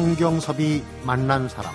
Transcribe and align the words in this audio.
성경섭이 0.00 0.82
만난 1.04 1.46
사람 1.46 1.74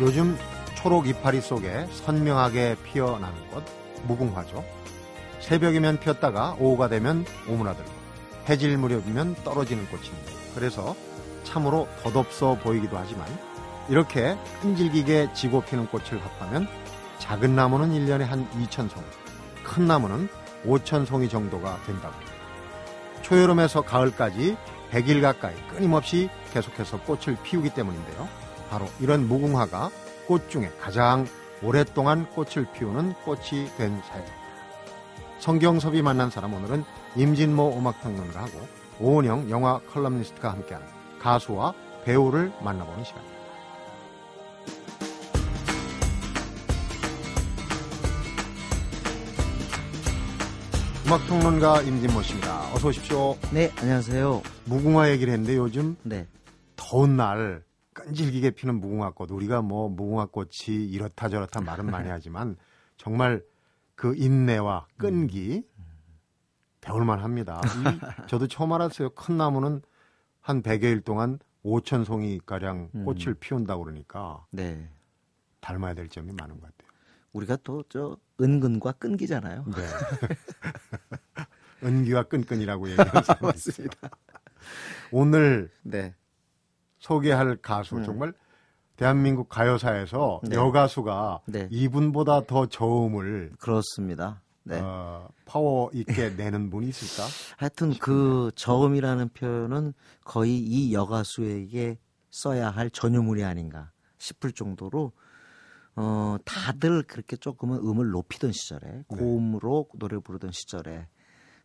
요즘 0.00 0.36
초록 0.74 1.06
이파리 1.06 1.40
속에 1.40 1.86
선명하게 1.92 2.76
피어나는 2.84 3.48
꽃 3.48 3.64
무궁화죠. 4.06 4.62
새벽이면 5.40 6.00
피었다가 6.00 6.56
오후가 6.58 6.90
되면 6.90 7.24
오므라들고 7.48 7.90
해질 8.50 8.76
무렵이면 8.76 9.36
떨어지는 9.44 9.86
꽃입니다. 9.86 10.30
그래서 10.54 10.94
참으로 11.44 11.88
덧없어 12.02 12.56
보이기도 12.56 12.98
하지만 12.98 13.26
이렇게 13.88 14.36
끈질기게 14.60 15.32
지고 15.32 15.62
피는 15.62 15.86
꽃을 15.86 16.22
합하면 16.22 16.68
작은 17.18 17.56
나무는 17.56 17.92
1년에 17.92 18.24
한 18.26 18.46
2천 18.50 18.90
송, 18.90 19.02
큰 19.64 19.86
나무는 19.86 20.28
5천 20.66 21.06
송이 21.06 21.28
정도가 21.28 21.78
된다고 21.86 22.14
합니다. 22.14 22.32
초여름에서 23.22 23.82
가을까지 23.82 24.56
100일 24.90 25.22
가까이 25.22 25.54
끊임없이 25.68 26.28
계속해서 26.52 27.00
꽃을 27.00 27.36
피우기 27.42 27.70
때문인데요. 27.70 28.28
바로 28.70 28.86
이런 29.00 29.26
무궁화가 29.26 29.90
꽃 30.26 30.48
중에 30.50 30.70
가장 30.80 31.26
오랫동안 31.62 32.26
꽃을 32.30 32.66
피우는 32.72 33.14
꽃이 33.24 33.70
된 33.76 34.00
사연입니다. 34.02 34.44
성경섭이 35.38 36.02
만난 36.02 36.30
사람 36.30 36.54
오늘은 36.54 36.84
임진모 37.16 37.78
음악평론가하고 37.78 38.84
오은영 39.00 39.50
영화 39.50 39.78
컬럼니스트가 39.92 40.52
함께하는 40.52 40.86
가수와 41.20 41.74
배우를 42.04 42.52
만나보는 42.62 43.04
시간입니다. 43.04 43.33
음악평론가 51.14 51.82
임진모 51.82 52.22
씨입니다. 52.22 52.74
어서 52.74 52.88
오십시오. 52.88 53.36
네, 53.52 53.70
안녕하세요. 53.78 54.42
무궁화 54.64 55.10
얘기를 55.12 55.32
했는데 55.32 55.56
요즘 55.56 55.96
네. 56.02 56.26
더운 56.74 57.16
날 57.16 57.62
끈질기게 57.92 58.50
피는 58.50 58.80
무궁화꽃 58.80 59.30
우리가 59.30 59.62
뭐 59.62 59.88
무궁화꽃이 59.88 60.84
이렇다 60.90 61.28
저렇다 61.28 61.60
말은 61.60 61.86
많이 61.86 62.08
하지만 62.08 62.56
정말 62.98 63.44
그 63.94 64.16
인내와 64.16 64.88
끈기 64.96 65.62
배울만 66.80 67.20
합니다. 67.20 67.60
이, 67.62 68.00
저도 68.26 68.48
처음 68.48 68.72
알았어요. 68.72 69.10
큰 69.10 69.36
나무는 69.36 69.82
한 70.40 70.62
100여일 70.62 71.04
동안 71.04 71.38
5천 71.64 72.04
송이 72.04 72.40
가량 72.44 72.88
꽃을 73.04 73.28
음. 73.28 73.34
피운다고 73.38 73.84
그러니까 73.84 74.44
네. 74.50 74.90
닮아야 75.60 75.94
될 75.94 76.08
점이 76.08 76.32
많은 76.32 76.58
것 76.58 76.62
같아요. 76.62 76.90
우리가 77.32 77.56
또 77.62 77.84
저 77.88 78.16
은근과 78.40 78.92
끈기잖아요. 78.92 79.64
네. 79.64 79.82
은기와 81.84 82.24
끈끈이라고 82.24 82.88
사람이 82.96 83.52
있어요. 83.56 83.88
오늘 85.12 85.70
네. 85.82 86.14
소개할 86.98 87.56
가수 87.56 88.02
정말 88.04 88.32
대한민국 88.96 89.48
가요사에서 89.48 90.40
네. 90.44 90.56
여가수가 90.56 91.42
네. 91.46 91.68
이분보다 91.70 92.46
더 92.46 92.66
저음을 92.66 93.52
그렇습니다. 93.58 94.40
네. 94.62 94.80
어, 94.80 95.28
파워 95.44 95.90
있게 95.92 96.30
내는 96.36 96.70
분이 96.70 96.88
있을까? 96.88 97.28
하여튼 97.58 97.92
그 97.98 98.50
저음이라는 98.54 99.28
표현은 99.30 99.92
거의 100.24 100.56
이 100.58 100.94
여가수에게 100.94 101.98
써야 102.30 102.70
할 102.70 102.90
전유물이 102.90 103.44
아닌가 103.44 103.90
싶을 104.18 104.52
정도로 104.52 105.12
어 105.96 106.36
다들 106.44 107.04
그렇게 107.04 107.36
조금은 107.36 107.78
음을 107.78 108.10
높이던 108.10 108.50
시절에 108.50 109.04
고음으로 109.06 109.88
노래 109.94 110.18
부르던 110.18 110.50
시절에 110.50 111.06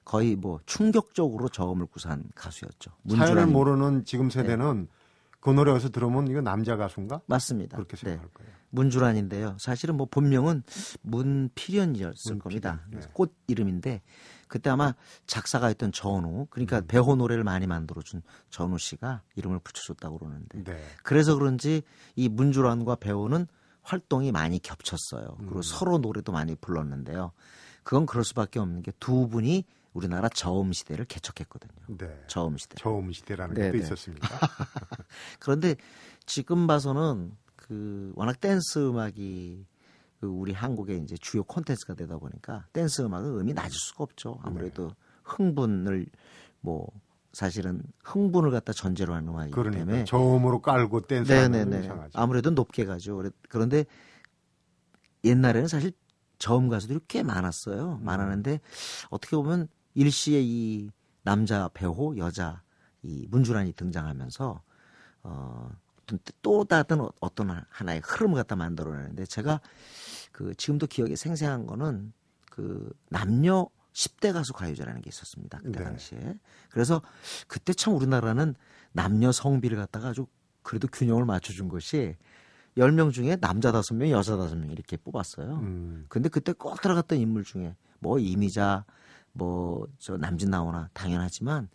거의 0.09 0.35
뭐 0.35 0.59
충격적으로 0.65 1.49
저음을 1.49 1.85
구사한 1.85 2.23
가수였죠. 2.33 2.89
사연을 3.11 3.45
문주란이- 3.45 3.51
모르는 3.51 4.05
지금 4.05 4.31
세대는 4.31 4.87
그 5.39 5.51
노래 5.51 5.71
어디서 5.71 5.89
들으면 5.89 6.27
이거 6.27 6.41
남자 6.41 6.75
가수인가? 6.77 7.21
맞습니다. 7.27 7.77
그렇게 7.77 7.95
네. 7.95 8.01
생각할 8.09 8.27
거예요. 8.33 8.51
문주란인데요. 8.71 9.57
사실은 9.59 9.97
뭐 9.97 10.07
본명은 10.09 10.63
문필연이었을 11.03 12.33
문필연, 12.37 12.39
겁니다. 12.39 12.81
네. 12.89 12.99
꽃 13.13 13.35
이름인데 13.45 14.01
그때 14.47 14.71
아마 14.71 14.95
작사가 15.27 15.67
했던 15.67 15.91
전우 15.91 16.41
음. 16.41 16.45
그러니까 16.49 16.81
배호 16.81 17.15
노래를 17.15 17.43
많이 17.43 17.67
만들어준 17.67 18.23
전우 18.49 18.79
씨가 18.79 19.21
이름을 19.35 19.59
붙여줬다고 19.63 20.17
그러는데 20.17 20.63
네. 20.63 20.83
그래서 21.03 21.35
그런지 21.37 21.83
이 22.15 22.29
문주란과 22.29 22.95
배우는 22.95 23.45
활동이 23.83 24.31
많이 24.31 24.57
겹쳤어요. 24.59 25.37
음. 25.39 25.45
그리고 25.45 25.61
서로 25.61 25.99
노래도 25.99 26.31
많이 26.31 26.55
불렀는데요. 26.55 27.31
그건 27.83 28.07
그럴 28.07 28.23
수밖에 28.23 28.57
없는 28.59 28.81
게 28.81 28.91
두 28.99 29.27
분이 29.29 29.65
우리나라 29.99 30.29
저음 30.29 30.71
시대를 30.71 31.05
개척했거든요. 31.05 31.97
네. 31.97 32.23
저음 32.27 32.57
시대. 32.57 32.75
저음 32.77 33.11
시대라는 33.11 33.53
네, 33.55 33.67
것도 33.67 33.77
네. 33.77 33.83
있었습니다. 33.83 34.27
그런데 35.39 35.75
지금 36.25 36.67
봐서는 36.67 37.31
그 37.55 38.13
워낙 38.15 38.39
댄스 38.39 38.79
음악이 38.89 39.65
그 40.21 40.27
우리 40.27 40.53
한국의 40.53 40.99
이제 40.99 41.15
주요 41.19 41.43
콘텐츠가 41.43 41.93
되다 41.93 42.17
보니까 42.17 42.65
댄스 42.73 43.01
음악은 43.01 43.39
음이 43.39 43.53
낮을 43.53 43.71
수가 43.71 44.03
없죠. 44.05 44.39
아무래도 44.43 44.87
네. 44.87 44.93
흥분을 45.23 46.07
뭐 46.61 46.87
사실은 47.33 47.83
흥분을 48.03 48.51
갖다 48.51 48.73
전제로 48.73 49.13
하는 49.13 49.29
음악이기 49.29 49.53
그러니까 49.53 49.85
때문에 49.85 50.03
저음으로 50.05 50.61
깔고 50.61 51.01
댄스하는 51.01 51.83
이상하죠. 51.83 52.11
아무래도 52.13 52.49
높게 52.51 52.85
가죠. 52.85 53.21
그런데 53.49 53.85
옛날에는 55.23 55.67
사실 55.67 55.91
저음 56.39 56.69
가수들이 56.69 57.01
꽤 57.07 57.21
많았어요. 57.21 57.99
음. 58.01 58.05
많았는데 58.05 58.61
어떻게 59.09 59.35
보면 59.35 59.67
일시에 59.93 60.41
이 60.41 60.89
남자 61.23 61.69
배우 61.73 62.17
여자 62.17 62.61
이 63.01 63.27
문주란이 63.29 63.73
등장하면서 63.73 64.61
어, 65.23 65.71
또 66.41 66.63
다른 66.65 67.01
어- 67.01 67.11
어떤 67.19 67.49
하나의 67.69 68.01
흐름을 68.03 68.35
갖다 68.35 68.55
만들어내는데 68.55 69.25
제가 69.25 69.61
그 70.31 70.55
지금도 70.55 70.87
기억에 70.87 71.15
생생한 71.15 71.65
거는 71.65 72.13
그 72.49 72.91
남녀 73.09 73.67
10대 73.93 74.33
가수 74.33 74.53
가요제라는 74.53 75.01
게 75.01 75.09
있었습니다. 75.09 75.59
그때 75.59 75.79
네. 75.79 75.85
당시에. 75.85 76.39
그래서 76.69 77.01
그때 77.47 77.73
참 77.73 77.95
우리나라는 77.95 78.55
남녀 78.91 79.31
성비를 79.31 79.77
갖다가 79.77 80.09
아주 80.09 80.27
그래도 80.61 80.87
균형을 80.87 81.25
맞춰준 81.25 81.67
것이 81.67 82.15
10명 82.77 83.11
중에 83.11 83.35
남자 83.37 83.71
5명, 83.71 84.09
여자 84.11 84.35
5명 84.37 84.71
이렇게 84.71 84.95
뽑았어요. 84.97 85.55
음, 85.57 86.05
근데 86.07 86.29
그때 86.29 86.53
꼭 86.53 86.79
들어갔던 86.81 87.17
인물 87.17 87.43
중에 87.43 87.75
뭐 87.99 88.19
이미자, 88.19 88.85
뭐 89.33 89.87
저 89.99 90.17
남진 90.17 90.49
나오나 90.49 90.89
당연하지만 90.93 91.69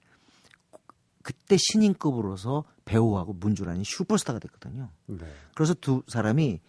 그때 1.23 1.57
신인급으로서 1.59 2.65
배우하고 2.85 3.33
문주란이 3.35 3.83
슈퍼스타가 3.85 4.39
됐거든요. 4.39 4.91
네. 5.07 5.25
그래서 5.55 5.73
두 5.75 6.03
사람이 6.07 6.61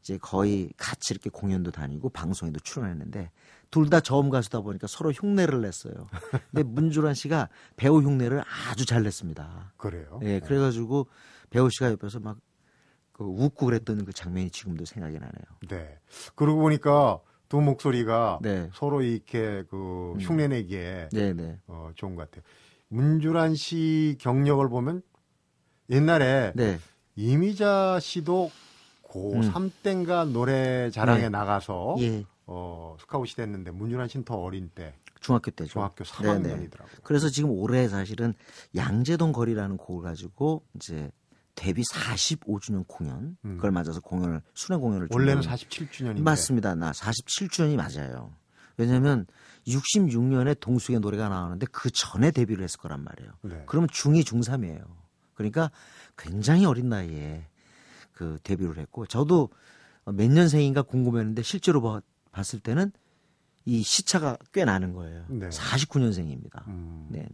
이제 0.00 0.18
거의 0.18 0.70
같이 0.76 1.12
이렇게 1.12 1.28
공연도 1.30 1.72
다니고 1.72 2.10
방송에도 2.10 2.60
출연했는데 2.60 3.30
둘 3.70 3.90
다 3.90 3.98
저음 4.00 4.30
가수다 4.30 4.60
보니까 4.60 4.86
서로 4.86 5.10
흉내를 5.10 5.60
냈어요. 5.62 6.06
근데 6.52 6.62
문주란 6.64 7.14
씨가 7.14 7.48
배우 7.74 8.00
흉내를 8.00 8.44
아주 8.70 8.86
잘 8.86 9.02
냈습니다. 9.02 9.72
그래요. 9.76 10.20
예, 10.22 10.38
그래가지고 10.38 11.08
배우 11.50 11.68
씨가 11.70 11.90
옆에서 11.90 12.20
막 12.20 12.38
그 13.16 13.24
웃고 13.24 13.64
그랬던 13.64 14.04
그 14.04 14.12
장면이 14.12 14.50
지금도 14.50 14.84
생각이 14.84 15.14
나네요. 15.14 15.32
네. 15.70 15.98
그러고 16.34 16.60
보니까 16.60 17.18
두 17.48 17.60
목소리가 17.60 18.40
네. 18.42 18.68
서로 18.74 19.02
이렇게 19.02 19.64
그 19.70 20.14
흉내내기에 20.18 21.08
네, 21.12 21.32
네, 21.32 21.58
어, 21.66 21.90
좋은 21.94 22.14
것 22.14 22.30
같아요. 22.30 22.42
문주란 22.88 23.54
씨 23.54 24.16
경력을 24.20 24.68
보면 24.68 25.02
옛날에 25.90 26.52
네, 26.54 26.78
이미자 27.14 27.98
씨도 28.00 28.50
고3 29.04 29.70
때인가 29.82 30.24
노래 30.24 30.90
자랑에 30.90 31.22
네. 31.22 31.28
나가서 31.28 31.96
예, 32.00 32.24
어, 32.46 32.96
스카웃이 33.00 33.34
됐는데 33.36 33.70
문주란 33.70 34.08
씨는 34.08 34.24
더 34.24 34.36
어린 34.36 34.70
때 34.74 34.94
중학교 35.20 35.50
때죠. 35.50 35.70
중학교 35.70 36.04
네, 36.04 36.38
네. 36.38 36.54
3학년이더라고요. 36.54 37.02
그래서 37.02 37.28
지금 37.28 37.50
올해 37.50 37.88
사실은 37.88 38.34
양재동 38.74 39.32
거리라는 39.32 39.76
곡을 39.76 40.04
가지고 40.04 40.62
이제 40.74 41.10
데뷔 41.56 41.82
45주년 41.82 42.86
공연 42.86 43.36
음. 43.44 43.56
그걸 43.56 43.72
맞아서 43.72 44.00
공연을 44.00 44.40
수련 44.54 44.80
공연을 44.80 45.08
원래는 45.10 45.42
준비하는- 45.42 45.56
47주년인데 45.68 46.20
맞습니다. 46.22 46.74
나 46.76 46.92
47주년이 46.92 47.74
맞아요. 47.76 48.32
왜냐하면 48.76 49.26
66년에 49.66 50.60
동숙의 50.60 51.00
노래가 51.00 51.28
나오는데 51.28 51.66
그 51.72 51.90
전에 51.90 52.30
데뷔를 52.30 52.62
했을 52.62 52.78
거란 52.78 53.02
말이에요. 53.02 53.32
네. 53.42 53.64
그러면 53.66 53.88
중2, 53.88 54.22
중3이에요. 54.24 54.84
그러니까 55.34 55.70
굉장히 56.16 56.66
어린 56.66 56.88
나이에 56.90 57.46
그 58.12 58.38
데뷔를 58.42 58.78
했고 58.78 59.06
저도 59.06 59.48
몇 60.04 60.30
년생인가 60.30 60.82
궁금했는데 60.82 61.42
실제로 61.42 61.80
봐- 61.82 62.00
봤을 62.32 62.60
때는 62.60 62.92
이 63.64 63.82
시차가 63.82 64.36
꽤 64.52 64.64
나는 64.64 64.92
거예요. 64.92 65.24
네. 65.28 65.48
49년생입니다. 65.48 66.66
음, 66.68 67.08
네네. 67.10 67.28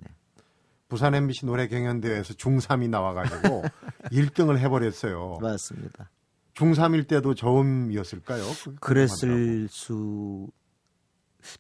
부산 0.93 1.15
MBC 1.15 1.47
노래 1.47 1.69
경연대회에서 1.69 2.35
중3이 2.35 2.91
나와가지고 2.91 3.63
1등을 4.13 4.59
해버렸어요. 4.59 5.39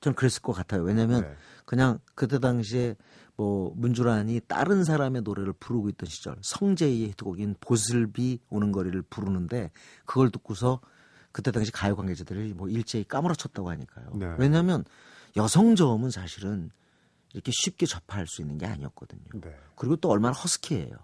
저는 0.00 0.14
그랬을 0.14 0.43
것 0.43 0.52
같아요. 0.52 0.82
왜냐하면 0.82 1.23
네. 1.23 1.34
그냥 1.64 1.99
그때 2.14 2.40
당시에 2.40 2.94
뭐 3.34 3.73
문주란이 3.75 4.43
다른 4.46 4.84
사람의 4.84 5.23
노래를 5.23 5.55
부르고 5.55 5.88
있던 5.88 6.11
시절 6.11 6.37
성재의 6.43 7.08
히트곡인 7.08 7.56
보슬비 7.58 8.38
오는 8.50 8.70
거리를 8.70 9.00
부르는데 9.00 9.70
그걸 10.05 10.31
듣고서 10.31 10.82
그때 11.32 11.52
당시 11.52 11.73
가요 11.73 11.96
관계자들이 11.96 12.52
뭐 12.52 12.69
일제히 12.69 13.05
까무러쳤다고 13.05 13.70
하니까요. 13.70 14.11
네. 14.17 14.34
왜냐하면 14.37 14.84
여성 15.38 15.75
저음은 15.75 16.11
사실은 16.11 16.70
이렇게 17.34 17.50
쉽게 17.55 17.87
접할 17.87 18.26
수 18.26 18.43
있는 18.43 18.58
게 18.58 18.67
아니었거든요. 18.67 19.23
네. 19.34 19.55
그리고 19.76 19.96
또 19.96 20.11
얼마나 20.11 20.32
허스키해요. 20.37 20.94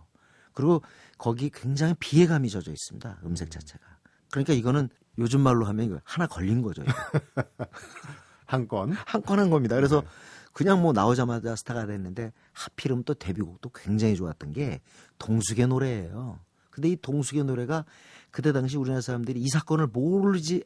그리고 0.53 0.83
거기 1.17 1.51
굉장히 1.51 1.95
비애감이 1.99 2.51
젖어 2.51 2.71
있습니다. 2.71 3.21
음색 3.25 3.51
자체가. 3.51 3.85
그러니까 4.31 4.53
이거는 4.53 4.89
요즘 5.19 5.41
말로 5.41 5.65
하면 5.67 6.01
하나 6.05 6.27
걸린 6.27 6.63
거죠. 6.63 6.83
한 8.47 8.67
건. 8.69 8.93
한 8.93 9.23
건 9.23 9.39
한 9.39 9.51
겁니다. 9.51 9.77
그래서 9.77 10.01
네. 10.01 10.07
그냥 10.53 10.83
뭐 10.83 10.93
나오자마자 10.93 11.55
스타가 11.57 11.87
됐는데 11.87 12.33
하필이면 12.53 13.05
또 13.05 13.15
데뷔곡도 13.15 13.71
굉장히 13.75 14.17
좋았던 14.17 14.53
게 14.53 14.81
동숙의 15.19 15.67
노래예요. 15.69 16.41
근데 16.71 16.89
이 16.89 16.97
동숙의 16.97 17.45
노래가 17.45 17.85
그때 18.31 18.53
당시 18.53 18.77
우리나라 18.77 19.01
사람들이 19.01 19.41
이 19.41 19.49
사건을 19.49 19.89
모르지 19.89 20.65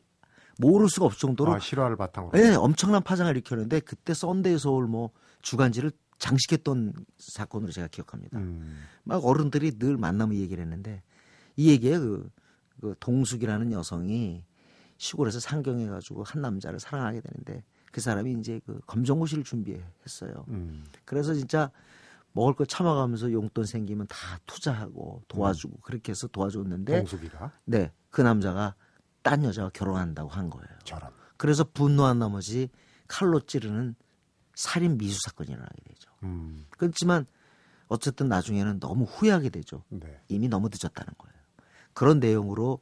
모를 0.59 0.89
수가 0.89 1.07
없을 1.07 1.19
정도로 1.21 1.55
아, 1.55 1.59
실화를 1.59 1.97
바탕으로. 1.97 2.39
예, 2.39 2.55
엄청난 2.55 3.03
파장을 3.03 3.31
일으켰는데 3.33 3.81
그때 3.81 4.15
썬데이 4.15 4.59
서울 4.59 4.87
뭐 4.87 5.11
주간지를 5.43 5.93
장식했던 6.19 6.95
사건으로 7.19 7.73
제가 7.73 7.89
기억합니다. 7.89 8.39
음. 8.39 8.85
막 9.03 9.25
어른들이 9.25 9.79
늘 9.79 9.97
만나면 9.97 10.37
이 10.37 10.41
얘기를 10.41 10.63
했는데 10.63 11.03
이 11.57 11.69
얘기에 11.71 11.99
그, 11.99 12.31
그 12.81 12.95
동숙이라는 13.01 13.73
여성이 13.73 14.45
시골에서 14.99 15.41
상경해 15.41 15.89
가지고 15.89 16.23
한 16.23 16.43
남자를 16.43 16.79
사랑하게 16.79 17.21
되는데 17.21 17.65
그 17.91 18.01
사람이 18.01 18.37
이제 18.39 18.61
그 18.65 18.81
검정고시를 18.87 19.43
준비했어요. 19.43 20.45
음. 20.49 20.85
그래서 21.05 21.35
진짜 21.35 21.71
먹을 22.33 22.55
거 22.55 22.65
참아가면서 22.65 23.33
용돈 23.33 23.65
생기면 23.65 24.07
다 24.07 24.17
투자하고 24.47 25.23
도와주고 25.29 25.81
그렇게 25.81 26.13
해서 26.13 26.29
도와줬는데 26.29 26.99
동숙이가 26.99 27.53
네, 27.65 27.93
그 28.11 28.23
남자가 28.23 28.75
딴 29.23 29.45
여자와 29.45 29.71
결혼한다고 29.71 30.31
한 30.31 30.51
거예요. 30.51 30.69
저런. 30.85 31.11
그래서 31.37 31.65
분노한 31.65 32.19
나머지 32.19 32.71
칼로 33.09 33.41
찌르는 33.41 33.97
살인 34.55 34.99
미수 34.99 35.19
사건이 35.25 35.51
일어나게 35.51 35.77
되죠. 35.89 36.11
음. 36.23 36.67
그렇지만 36.71 37.27
어쨌든 37.89 38.29
나중에는 38.29 38.81
너무 38.81 39.05
후회하게 39.05 39.51
되죠. 39.51 39.83
네. 39.89 40.21
이미 40.29 40.49
너무 40.49 40.69
늦었다는 40.69 41.13
거예요. 41.19 41.35
그런 41.93 42.21
내용으로 42.21 42.81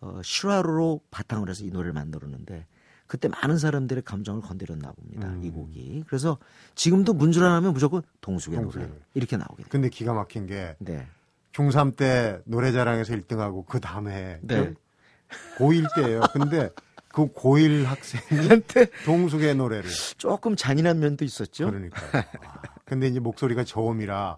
어, 0.00 0.20
실화로 0.22 1.00
바탕을 1.10 1.50
해서 1.50 1.64
이 1.64 1.70
노래를 1.70 1.92
만들었는데 1.92 2.66
그때 3.06 3.28
많은 3.28 3.58
사람들의 3.58 4.04
감정을 4.04 4.42
건드렸나 4.42 4.92
봅니다. 4.92 5.28
음. 5.28 5.42
이 5.42 5.50
곡이. 5.50 6.04
그래서 6.06 6.38
지금도 6.74 7.14
문주란 7.14 7.52
하면 7.52 7.72
무조건 7.72 8.02
동숙의 8.20 8.60
노래 8.60 8.86
노래. 8.86 9.00
이렇게 9.14 9.36
나오게 9.36 9.62
돼요. 9.62 9.66
근데 9.70 9.88
기가 9.88 10.12
막힌 10.12 10.46
게 10.46 10.76
네. 10.78 11.06
중3 11.52 11.96
때 11.96 12.40
노래자랑에서 12.44 13.14
1등하고 13.14 13.66
그 13.66 13.80
다음에 13.80 14.38
네. 14.42 14.74
고1 15.56 15.94
때예요. 15.96 16.20
근데 16.32 16.70
그 17.26 17.32
고1 17.32 17.84
학생이 17.84 18.22
동숙의 19.04 19.56
노래를 19.56 19.90
조금 20.18 20.54
잔인한 20.54 21.00
면도 21.00 21.24
있었죠. 21.24 21.66
그러니까. 21.66 22.00
와. 22.16 22.24
근데 22.84 23.08
이제 23.08 23.18
목소리가 23.18 23.64
저음이라 23.64 24.36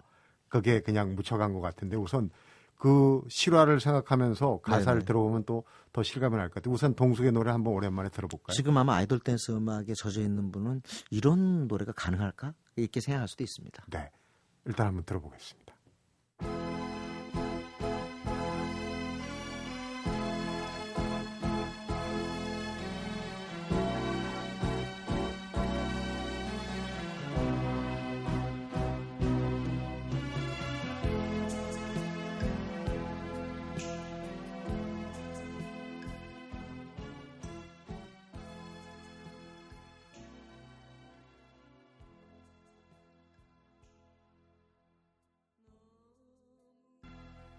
그게 0.49 0.81
그냥 0.81 1.15
묻혀간 1.15 1.53
것 1.53 1.61
같은데 1.61 1.95
우선 1.95 2.29
그 2.77 3.21
실화를 3.29 3.79
생각하면서 3.79 4.61
가사를 4.63 4.99
네네. 5.01 5.05
들어보면 5.05 5.43
또 5.45 5.63
더 5.93 6.03
실감이 6.03 6.37
날 6.37 6.47
것 6.47 6.55
같아요. 6.55 6.73
우선 6.73 6.95
동숙의 6.95 7.33
노래 7.33 7.51
한번 7.51 7.73
오랜만에 7.73 8.07
들어볼까요? 8.09 8.55
지금 8.55 8.77
아마 8.77 8.95
아이돌 8.95 9.19
댄스 9.19 9.51
음악에 9.51 9.93
젖어 9.93 10.21
있는 10.21 10.49
분은 10.51 10.81
이런 11.09 11.67
노래가 11.67 11.91
가능할까? 11.91 12.53
이렇게 12.77 13.01
생각할 13.01 13.27
수도 13.27 13.43
있습니다. 13.43 13.83
네. 13.89 14.09
일단 14.65 14.87
한번 14.87 15.03
들어보겠습니다. 15.03 15.60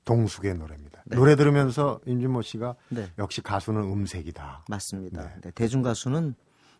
동숙의 0.04 0.54
노래입니다. 0.54 1.02
네. 1.06 1.16
노래 1.16 1.36
들으면서 1.36 2.00
임진모 2.06 2.42
씨가 2.42 2.74
네. 2.90 3.10
역시 3.18 3.40
가수는 3.40 3.82
음색이다. 3.82 4.64
맞습니다. 4.68 5.22
네. 5.22 5.40
네, 5.42 5.50
대중 5.52 5.82
가수는 5.82 6.34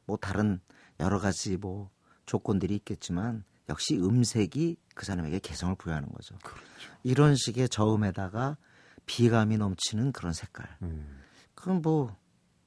뭐 0.05 0.17
다른 0.17 0.61
여러 1.01 1.19
가지 1.19 1.57
뭐 1.57 1.91
조건들이 2.27 2.75
있겠지만 2.77 3.45
역시 3.69 3.97
음색이 3.97 4.77
그 4.95 5.07
사람에게 5.07 5.39
개성을 5.39 5.75
부여하는 5.77 6.09
거죠. 6.11 6.37
그렇죠. 6.43 6.63
이런 7.03 7.37
식의 7.37 7.69
저음에다가 7.69 8.57
비감이 9.07 9.57
넘치는 9.57 10.13
그런 10.13 10.33
색깔. 10.33 10.69
음. 10.83 11.21
그건 11.55 11.83
뭐 11.83 12.17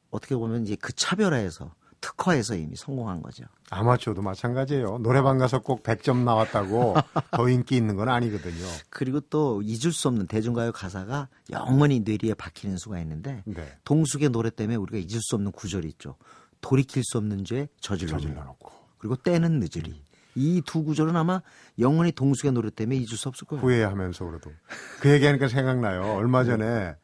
어떻게 0.09 0.35
보면 0.35 0.63
이제 0.63 0.75
그 0.75 0.93
차별화해서 0.93 1.73
특화해서 2.01 2.55
이미 2.55 2.75
성공한 2.75 3.21
거죠. 3.21 3.45
아마추어도 3.69 4.21
마찬가지예요. 4.21 4.99
노래방 4.99 5.37
가서 5.37 5.59
꼭 5.59 5.83
100점 5.83 6.23
나왔다고 6.23 6.95
더 7.31 7.49
인기 7.49 7.75
있는 7.75 7.95
건 7.95 8.09
아니거든요. 8.09 8.65
그리고 8.89 9.19
또 9.21 9.61
잊을 9.63 9.91
수 9.91 10.07
없는 10.07 10.27
대중가요 10.27 10.71
가사가 10.71 11.29
영원히 11.51 12.01
뇌리에 12.01 12.35
박히는 12.35 12.77
수가 12.77 12.99
있는데 12.99 13.43
네. 13.45 13.67
동숙의 13.83 14.29
노래 14.29 14.49
때문에 14.49 14.75
우리가 14.75 14.97
잊을 14.97 15.19
수 15.21 15.35
없는 15.35 15.51
구절이 15.51 15.87
있죠. 15.89 16.15
돌이킬 16.61 17.03
수 17.03 17.17
없는 17.17 17.45
죄 17.45 17.67
저질러 17.79 18.11
저질러 18.11 18.33
놓고 18.35 18.45
놓고 18.45 18.71
그리고 18.97 19.15
때는 19.15 19.59
늦으리. 19.59 20.03
이두 20.35 20.83
구절은 20.83 21.15
아마 21.15 21.41
영원히 21.79 22.11
동숙의 22.11 22.51
노래 22.51 22.69
때문에 22.69 22.97
잊을 22.97 23.07
수 23.17 23.29
없을 23.29 23.47
거예요. 23.47 23.63
후회하면서 23.63 24.25
그래도 24.25 24.51
그 24.99 25.09
얘기하니까 25.09 25.47
생각나요. 25.47 26.13
얼마 26.15 26.43
전에 26.43 26.95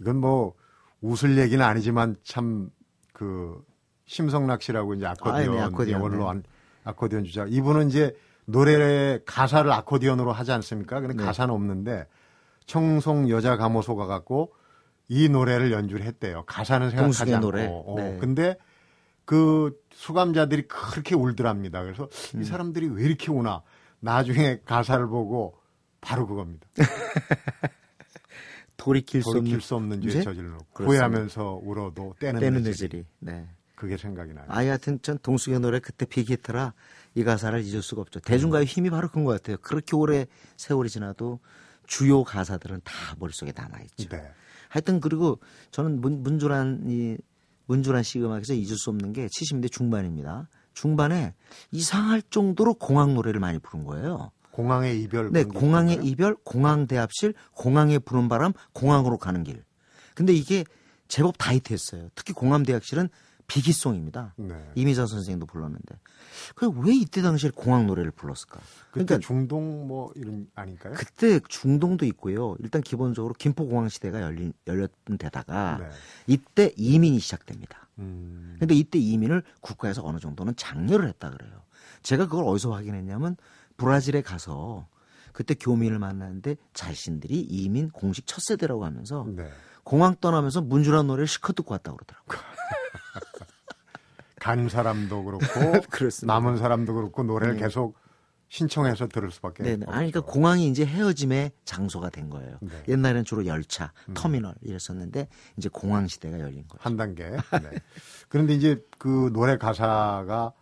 이건 0.00 0.16
뭐 0.16 0.54
웃을 1.00 1.38
얘기는 1.38 1.64
아니지만 1.64 2.16
참그 2.24 3.64
심성락 4.06 4.62
씨라고 4.62 4.94
이제 4.94 5.06
아코디언, 5.06 5.50
아, 5.50 5.52
네, 5.54 5.60
아코디언, 5.62 6.00
원로 6.00 6.24
네. 6.24 6.30
안- 6.30 6.42
아코디언 6.84 7.24
주자. 7.24 7.46
이분은 7.48 7.88
이제 7.88 8.16
노래 8.44 9.20
가사를 9.24 9.70
아코디언으로 9.70 10.32
하지 10.32 10.52
않습니까? 10.52 11.00
근데 11.00 11.14
네. 11.14 11.24
가사는 11.24 11.52
없는데 11.54 12.06
청송 12.66 13.28
여자 13.30 13.56
가모소 13.56 13.96
가 13.96 14.06
갖고 14.06 14.52
이 15.08 15.28
노래를 15.28 15.72
연주를 15.72 16.04
했대요. 16.04 16.44
가사는 16.46 16.90
생각하지 16.90 17.34
않고. 17.34 17.46
노래. 17.46 17.68
어, 17.70 17.94
네. 17.96 18.18
근데 18.20 18.56
그 19.24 19.78
수감자들이 19.92 20.66
그렇게 20.66 21.14
울더랍니다. 21.14 21.82
그래서 21.82 22.08
음. 22.34 22.42
이 22.42 22.44
사람들이 22.44 22.88
왜 22.88 23.04
이렇게 23.04 23.30
우나? 23.30 23.62
나중에 24.00 24.60
가사를 24.64 25.06
보고 25.06 25.56
바로 26.00 26.26
그겁니다. 26.26 26.66
돌이킬 28.76 29.22
수 29.22 29.28
없는 29.30 29.42
돌이킬 29.44 29.60
수 29.60 29.74
없는 29.76 30.00
죄 30.02 30.10
죄? 30.10 30.22
저질러. 30.22 30.58
후회하면서 30.74 31.60
울어도 31.62 32.14
때는, 32.18 32.40
늦으리. 32.40 32.62
늦으리. 32.62 33.04
네. 33.20 33.46
그게 33.82 33.96
생각이 33.96 34.32
나요. 34.32 34.46
아, 34.46 34.64
여하튼 34.64 35.02
전 35.02 35.18
동숙의 35.20 35.58
노래 35.58 35.80
그때 35.80 36.06
big 36.06 36.31
hit라 36.31 36.72
이 37.16 37.24
가사를 37.24 37.60
잊을 37.64 37.82
수가 37.82 38.02
없죠. 38.02 38.20
대중가요의 38.20 38.64
힘이 38.64 38.90
바로 38.90 39.08
그런 39.08 39.24
것 39.24 39.32
같아요. 39.32 39.56
그렇게 39.60 39.96
오래 39.96 40.26
세월이 40.56 40.88
지나도 40.88 41.40
주요 41.88 42.22
가사들은 42.22 42.82
다 42.84 42.92
머릿속에 43.18 43.52
남아있죠. 43.52 44.08
네. 44.08 44.30
하여튼 44.68 45.00
그리고 45.00 45.40
저는 45.72 46.00
문, 46.00 46.22
문주란 46.22 46.84
이 46.86 47.16
문주란 47.66 48.04
씨 48.04 48.20
음악에서 48.20 48.54
잊을 48.54 48.76
수 48.76 48.90
없는 48.90 49.12
게 49.12 49.26
70년대 49.26 49.72
중반입니다. 49.72 50.48
중반에 50.74 51.34
이상할 51.72 52.22
정도로 52.30 52.74
공항 52.74 53.14
노래를 53.14 53.40
많이 53.40 53.58
부른 53.58 53.84
거예요. 53.84 54.30
공항의 54.52 55.02
이별. 55.02 55.32
네, 55.32 55.42
공항의 55.42 55.94
있잖아요. 55.94 56.08
이별, 56.08 56.36
공항 56.44 56.86
대합실, 56.86 57.34
공항의 57.56 57.98
부는 57.98 58.28
바람, 58.28 58.52
공항으로 58.74 59.18
가는 59.18 59.42
길. 59.42 59.64
근데 60.14 60.32
이게 60.32 60.64
제법 61.08 61.36
다이트했어요. 61.36 62.10
특히 62.14 62.32
공항 62.32 62.62
대합실은 62.62 63.08
비기송입니다. 63.46 64.34
네. 64.36 64.70
이미자 64.74 65.06
선생님도 65.06 65.46
불렀는데. 65.46 65.98
그왜 66.54 66.94
이때 66.94 67.22
당시에 67.22 67.50
공항 67.54 67.86
노래를 67.86 68.10
불렀을까? 68.10 68.60
그때 68.90 69.04
그러니까 69.04 69.18
중동 69.18 69.86
뭐 69.86 70.12
이런 70.16 70.48
아닐까요? 70.54 70.94
그때 70.96 71.40
중동도 71.48 72.04
있고요. 72.06 72.56
일단 72.60 72.82
기본적으로 72.82 73.34
김포 73.34 73.66
공항 73.66 73.88
시대가 73.88 74.20
열린, 74.22 74.52
열렸던 74.66 75.18
데다가 75.18 75.78
네. 75.80 75.88
이때 76.26 76.72
이민이 76.76 77.18
시작됩니다. 77.18 77.88
음. 77.98 78.56
근데 78.58 78.74
이때 78.74 78.98
이민을 78.98 79.42
국가에서 79.60 80.04
어느 80.04 80.18
정도는 80.18 80.56
장려를 80.56 81.08
했다 81.08 81.30
그래요. 81.30 81.62
제가 82.02 82.26
그걸 82.26 82.44
어디서 82.46 82.72
확인했냐면 82.72 83.36
브라질에 83.76 84.22
가서 84.22 84.88
그때 85.32 85.54
교민을 85.54 85.98
만났는데 85.98 86.56
자신들이 86.74 87.40
이민 87.40 87.90
공식 87.90 88.26
첫 88.26 88.40
세대라고 88.42 88.84
하면서 88.84 89.26
네. 89.28 89.48
공항 89.84 90.14
떠나면서 90.20 90.60
문주란 90.60 91.06
노래를 91.06 91.26
실컷 91.26 91.54
듣고 91.54 91.72
왔다고 91.72 91.96
그러더라고요. 91.96 92.51
간 94.40 94.68
사람도 94.68 95.24
그렇고. 95.24 95.44
남은 96.26 96.56
사람도 96.56 96.94
그렇고 96.94 97.22
노래를 97.22 97.54
네. 97.54 97.62
계속 97.62 97.96
신청해서 98.48 99.08
들을 99.08 99.30
수밖에 99.30 99.62
네, 99.62 99.72
없죠. 99.74 99.90
아니 99.90 100.10
그러니까 100.10 100.30
공항이 100.30 100.68
이제 100.68 100.84
헤어짐의 100.84 101.52
장소가 101.64 102.10
된 102.10 102.28
거예요. 102.28 102.58
네. 102.60 102.82
옛날에는 102.86 103.24
주로 103.24 103.46
열차, 103.46 103.92
터미널 104.12 104.54
이랬었는데 104.60 105.28
이제 105.56 105.70
공항 105.72 106.06
시대가 106.06 106.38
열린 106.38 106.68
거죠. 106.68 106.82
한 106.82 106.98
단계. 106.98 107.30
네. 107.62 107.78
그런데 108.28 108.52
이제 108.52 108.84
그 108.98 109.30
노래 109.32 109.56
가사가 109.56 110.52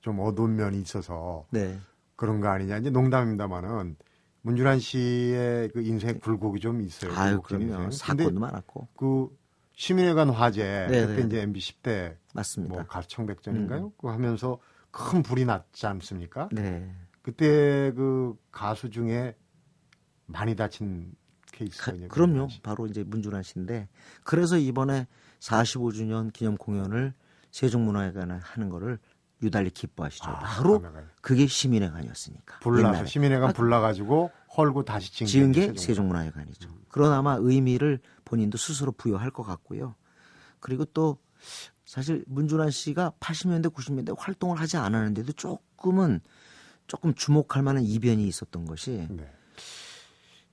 좀 0.00 0.20
어두운 0.20 0.56
면이 0.56 0.80
있어서 0.80 1.44
네. 1.50 1.78
그런 2.16 2.40
거 2.40 2.48
아니냐. 2.48 2.78
이제 2.78 2.88
농담입니다만은 2.88 3.96
문준환 4.40 4.78
씨의 4.78 5.70
그 5.70 5.82
인생 5.82 6.20
굴곡이 6.20 6.60
좀 6.60 6.80
있어요. 6.80 7.12
아유 7.14 7.42
그럼요. 7.42 7.90
사건도 7.90 8.40
많았고 8.40 8.88
그 8.96 9.28
시민회관 9.74 10.30
화재 10.30 10.86
네, 10.90 11.06
그때 11.06 11.20
네. 11.22 11.26
이제 11.26 11.42
MB 11.42 11.60
10대 11.60 12.16
맞습니다. 12.34 12.74
뭐 12.74 12.84
가청백전인가요? 12.86 13.90
그거 13.92 14.12
하면서 14.12 14.58
큰 14.90 15.22
불이 15.22 15.44
났지 15.44 15.86
않습니까? 15.86 16.48
네. 16.52 16.94
그때 17.22 17.92
그 17.92 18.36
가수 18.52 18.90
중에 18.90 19.34
많이 20.26 20.54
다친 20.54 21.12
이제 21.60 22.08
그럼요. 22.08 22.48
바로 22.62 22.86
이제 22.86 23.04
문준환 23.04 23.42
씨인데 23.42 23.88
그래서 24.24 24.56
이번에 24.58 25.06
45주년 25.40 26.32
기념 26.32 26.56
공연을 26.56 27.14
세종문화회관에 27.50 28.38
하는 28.42 28.68
거를 28.68 28.98
유달리 29.42 29.70
기뻐하시죠. 29.70 30.24
아, 30.28 30.38
바로 30.38 30.80
그러네요. 30.80 31.06
그게 31.20 31.46
시민회관이었으니까. 31.46 32.60
옛날에. 32.78 33.06
시민회관 33.06 33.50
아, 33.50 33.52
불나가지고 33.52 34.30
헐고 34.56 34.84
다시 34.84 35.12
지은, 35.12 35.26
지은 35.26 35.52
게 35.52 35.60
세종. 35.62 35.76
세종문화회관이죠. 35.76 36.68
그런 36.94 37.12
아마 37.12 37.36
의미를 37.40 37.98
본인도 38.24 38.56
스스로 38.56 38.92
부여할 38.92 39.32
것 39.32 39.42
같고요. 39.42 39.96
그리고 40.60 40.84
또 40.84 41.18
사실 41.84 42.24
문준환 42.28 42.70
씨가 42.70 43.14
80년대 43.18 43.74
90년대 43.74 44.16
활동을 44.16 44.60
하지 44.60 44.76
않았는데도 44.76 45.32
조금은 45.32 46.20
조금 46.86 47.12
주목할 47.12 47.64
만한 47.64 47.82
이변이 47.82 48.28
있었던 48.28 48.64
것이 48.64 49.08
네. 49.10 49.28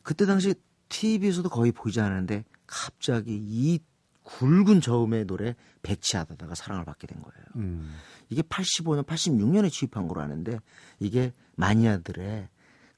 그때 0.02 0.26
당시 0.26 0.56
TV에서도 0.90 1.48
거의 1.48 1.72
보이지 1.72 2.02
않았는데 2.02 2.44
갑자기 2.66 3.38
이 3.40 3.78
굵은 4.24 4.82
저음의 4.82 5.26
노래 5.26 5.56
배치하다가 5.84 6.56
사랑을 6.56 6.86
받게 6.86 7.06
된 7.06 7.22
거예요. 7.22 7.46
음. 7.58 7.94
이게 8.30 8.42
85년, 8.42 9.06
86년에 9.06 9.72
취입한 9.72 10.08
거로 10.08 10.22
아는데 10.22 10.58
이게 10.98 11.34
마니아들의 11.56 12.50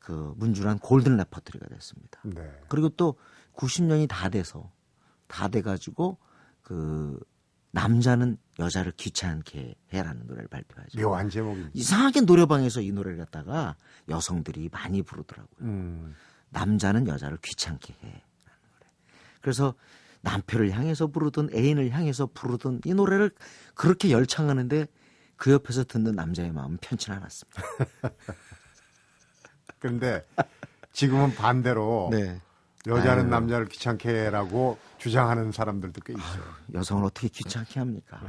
그 0.03 0.33
문준환 0.35 0.79
골든 0.79 1.15
레퍼토리가 1.15 1.67
됐습니다. 1.67 2.19
네. 2.25 2.51
그리고 2.67 2.89
또 2.89 3.15
90년이 3.55 4.09
다 4.09 4.27
돼서 4.27 4.69
다 5.27 5.47
돼가지고 5.47 6.17
그 6.61 7.17
남자는 7.71 8.37
여자를 8.59 8.91
귀찮게 8.91 9.75
해라는 9.93 10.27
노래를 10.27 10.49
발표하죠. 10.49 10.99
묘한 10.99 11.29
제목입니다. 11.29 11.71
이상하게 11.73 12.21
노래방에서 12.21 12.81
이 12.81 12.91
노래를 12.91 13.17
갖다가 13.17 13.77
여성들이 14.09 14.69
많이 14.73 15.01
부르더라고요. 15.01 15.55
음. 15.61 16.15
남자는 16.49 17.07
여자를 17.07 17.37
귀찮게 17.41 17.93
해. 17.93 17.99
라는 18.45 18.61
노래. 18.73 18.91
그래서 19.41 19.73
남편을 20.21 20.71
향해서 20.71 21.07
부르든 21.07 21.49
애인을 21.55 21.91
향해서 21.91 22.27
부르든 22.33 22.81
이 22.85 22.93
노래를 22.93 23.31
그렇게 23.73 24.11
열창하는데 24.11 24.85
그 25.37 25.51
옆에서 25.51 25.85
듣는 25.85 26.11
남자의 26.11 26.51
마음은 26.51 26.77
편치 26.81 27.09
않았습니다. 27.09 27.61
그런데 29.83 30.25
지금은 30.93 31.35
반대로 31.35 32.07
네. 32.09 32.39
여자는 32.87 33.23
아유. 33.23 33.29
남자를 33.29 33.65
귀찮게 33.67 34.09
해라고 34.09 34.77
주장하는 34.97 35.51
사람들도 35.51 36.01
꽤 36.05 36.13
있어요. 36.13 36.43
여성을 36.73 37.03
어떻게 37.03 37.27
귀찮게 37.27 37.79
합니까? 37.79 38.21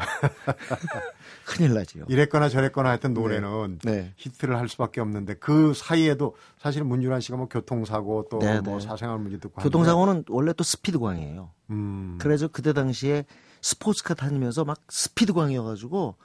큰일 1.46 1.74
나지요. 1.74 2.06
이랬거나 2.08 2.48
저랬거나 2.48 2.88
하여튼 2.88 3.14
노래는 3.14 3.78
네. 3.84 4.12
히트를 4.16 4.58
할 4.58 4.68
수밖에 4.68 5.00
없는데 5.00 5.34
그 5.34 5.74
사이에도 5.74 6.34
사실 6.58 6.82
문준환 6.82 7.20
씨가 7.20 7.36
뭐 7.36 7.48
교통사고 7.48 8.26
또 8.28 8.40
네, 8.40 8.60
뭐 8.60 8.80
네. 8.80 8.86
사생활 8.86 9.18
문제도 9.18 9.48
있고 9.48 9.62
교통사고는 9.62 10.24
원래 10.28 10.52
또 10.52 10.64
스피드광이에요. 10.64 11.50
음. 11.70 12.18
그래서 12.20 12.48
그때 12.48 12.72
당시에 12.72 13.24
스포츠카 13.62 14.14
다니면서 14.14 14.64
막 14.64 14.78
스피드광이어가지고 14.88 16.16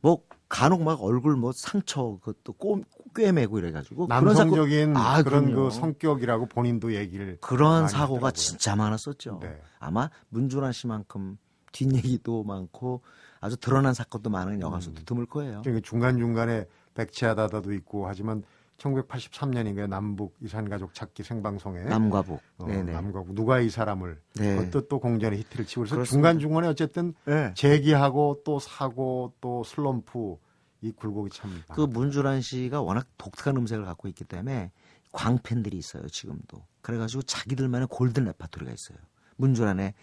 뭐 0.00 0.22
간혹 0.48 0.82
막 0.82 1.02
얼굴 1.02 1.36
뭐 1.36 1.52
상처 1.52 2.18
그것도 2.22 2.52
꼬, 2.54 2.80
꿰매고 3.14 3.58
이래가지고 3.58 4.06
그런 4.08 4.24
남성적인 4.24 4.94
사고- 4.94 5.06
아, 5.06 5.22
그런 5.22 5.44
그럼요. 5.46 5.64
그 5.68 5.70
성격이라고 5.74 6.46
본인도 6.46 6.94
얘기를 6.94 7.38
그런 7.40 7.88
사고가 7.88 8.28
하더라고요. 8.28 8.32
진짜 8.32 8.76
많았었죠. 8.76 9.40
네. 9.42 9.60
아마 9.78 10.10
문준환 10.28 10.72
씨만큼 10.72 11.38
뒷얘기도 11.72 12.42
많고 12.44 13.02
아주 13.40 13.56
드러난 13.56 13.94
사건도 13.94 14.28
많은 14.30 14.54
음. 14.54 14.60
여가수도 14.60 15.04
드물 15.04 15.26
거예요. 15.26 15.62
그러니까 15.62 15.86
중간 15.88 16.18
중간에 16.18 16.66
백치하다다도 16.94 17.72
있고 17.74 18.06
하지만 18.08 18.42
1983년인가요? 18.78 19.86
남북 19.88 20.34
이산가족 20.40 20.94
찾기 20.94 21.22
생방송에 21.22 21.84
남과 21.84 22.22
북. 22.22 22.40
어, 22.58 22.66
네네. 22.66 22.92
남과국 22.92 23.34
누가 23.34 23.60
이 23.60 23.68
사람을 23.70 24.18
네. 24.36 24.56
그것도 24.56 24.88
또 24.88 24.98
공전의 25.00 25.38
히트를 25.40 25.66
치고 25.66 25.82
그래서 25.82 25.96
그렇습니다. 25.96 26.30
중간 26.30 26.38
중간에 26.40 26.66
어쨌든 26.68 27.14
네. 27.26 27.52
재기하고 27.54 28.40
또 28.44 28.58
사고 28.58 29.32
또 29.40 29.62
슬럼프 29.64 30.36
이 30.82 30.92
굴곡이 30.92 31.30
참 31.30 31.55
그 31.55 31.80
문주란 31.82 32.40
씨가 32.40 32.80
워낙 32.80 33.06
독특한 33.18 33.56
음색을 33.56 33.84
갖고 33.84 34.08
있기 34.08 34.24
때문에 34.24 34.72
광팬들이 35.12 35.76
있어요 35.76 36.06
지금도. 36.08 36.64
그래가지고 36.82 37.22
자기들만의 37.22 37.88
golden 37.90 38.24
레파토리가 38.24 38.72
있어요. 38.72 38.98
문주란의 39.36 39.94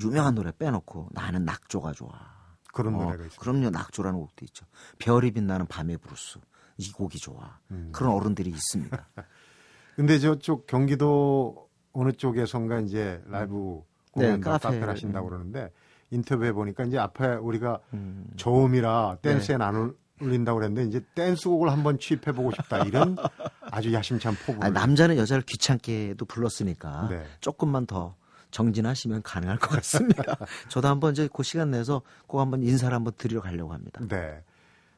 유명한 0.00 0.34
노래 0.34 0.52
빼놓고 0.52 1.10
나는 1.12 1.44
낙조가 1.44 1.92
좋아. 1.92 2.10
그런 2.72 2.94
어, 2.96 3.04
노래가 3.04 3.24
있어요. 3.26 3.38
그럼요 3.38 3.70
낙조라는 3.70 4.18
곡도 4.18 4.44
있죠. 4.46 4.66
별이 4.98 5.30
빛나는 5.30 5.66
밤의 5.66 5.98
블루스 5.98 6.40
이 6.78 6.90
곡이 6.90 7.18
좋아. 7.18 7.58
음. 7.70 7.90
그런 7.92 8.12
어른들이 8.12 8.50
있습니다. 8.50 9.08
근데 9.94 10.18
저쪽 10.18 10.66
경기도 10.66 11.68
어느 11.92 12.12
쪽에선가 12.12 12.80
이제 12.80 13.22
라이브 13.26 13.82
네, 14.16 14.22
공연도 14.26 14.50
카페. 14.50 14.62
카페 14.64 14.80
를 14.80 14.88
하신다고 14.88 15.28
그러는데 15.28 15.72
인터뷰해 16.10 16.52
보니까 16.52 16.84
이제 16.84 16.98
앞에 16.98 17.34
우리가 17.34 17.80
음. 17.92 18.26
저음이라 18.36 19.18
네. 19.22 19.30
댄스에 19.30 19.56
안 19.60 19.94
울린다고 20.24 20.58
그랬는데 20.58 20.88
이제 20.88 21.04
댄스곡을 21.14 21.70
한번 21.70 21.98
취입해 21.98 22.32
보고 22.32 22.50
싶다 22.50 22.84
이런 22.84 23.16
아주 23.60 23.92
야심찬 23.92 24.36
아니, 24.60 24.72
남자는 24.72 25.16
여자를 25.16 25.42
귀찮게도 25.42 26.24
불렀으니까 26.24 27.08
네. 27.10 27.24
조금만 27.40 27.86
더 27.86 28.16
정진하시면 28.50 29.22
가능할 29.22 29.58
것 29.58 29.70
같습니다. 29.70 30.22
저도 30.68 30.88
한번 30.88 31.12
이제 31.12 31.28
그 31.32 31.42
시간 31.42 31.70
내서 31.72 32.02
꼭 32.26 32.40
한번 32.40 32.62
인사를 32.62 32.94
한번 32.94 33.12
드리러 33.16 33.40
가려고 33.40 33.72
합니다. 33.72 34.00
네. 34.08 34.42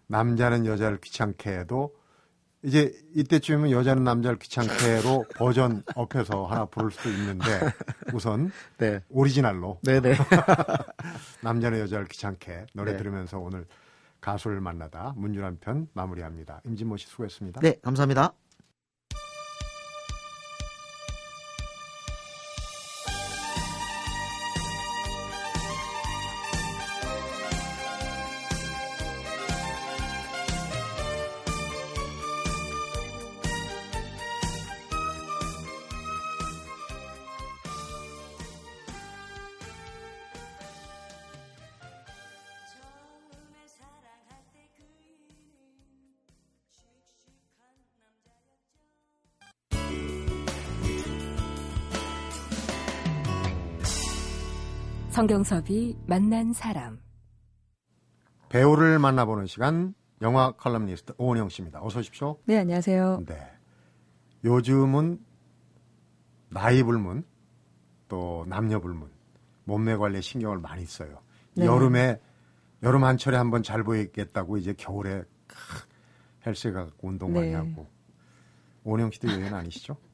남자는 0.08 0.66
여자를 0.66 0.98
귀찮게 1.00 1.50
해도 1.50 1.94
이제 2.62 2.92
이때쯤이면 3.14 3.70
여자는 3.70 4.02
남자를 4.02 4.38
귀찮게 4.38 4.96
해로 4.96 5.24
버전 5.36 5.82
업해서 5.94 6.46
하나 6.46 6.64
부를 6.64 6.90
수도 6.90 7.10
있는데 7.10 7.44
우선 8.12 8.50
네. 8.78 9.00
오리지널로 9.08 9.78
네네. 9.84 10.16
남자는 11.42 11.78
여자를 11.80 12.06
귀찮게 12.06 12.66
노래 12.74 12.92
네. 12.92 12.98
들으면서 12.98 13.38
오늘 13.38 13.66
가수를 14.20 14.60
만나다 14.60 15.14
문준한 15.16 15.58
편 15.60 15.88
마무리합니다. 15.92 16.60
임진모 16.64 16.96
씨 16.96 17.06
수고했습니다. 17.06 17.60
네, 17.60 17.78
감사합니다. 17.82 18.32
성경섭이 55.16 55.96
만난 56.04 56.52
사람. 56.52 57.00
배우를 58.50 58.98
만나보는 58.98 59.46
시간 59.46 59.94
영화 60.20 60.52
칼럼니스트 60.52 61.14
오은영 61.16 61.48
씨입니다. 61.48 61.82
어서 61.82 62.00
오십시오. 62.00 62.38
네, 62.44 62.58
안녕하세요. 62.58 63.24
네. 63.26 63.50
요즘은 64.44 65.18
나이 66.50 66.82
불문 66.82 67.24
또 68.08 68.44
남녀 68.46 68.78
불문 68.78 69.10
몸매 69.64 69.96
관리에 69.96 70.20
신경을 70.20 70.58
많이 70.58 70.84
써요. 70.84 71.22
네. 71.54 71.64
여름에 71.64 72.20
여름 72.82 73.02
한철에 73.02 73.38
한번 73.38 73.62
잘 73.62 73.84
보이겠다고 73.84 74.58
이제 74.58 74.74
겨울에 74.74 75.24
헬스에 76.44 76.72
가고 76.72 76.90
운동 77.00 77.32
많이 77.32 77.48
네. 77.48 77.54
하고 77.54 77.88
오은영 78.84 79.12
씨도 79.12 79.28
여행 79.28 79.54
아니시죠? 79.54 79.96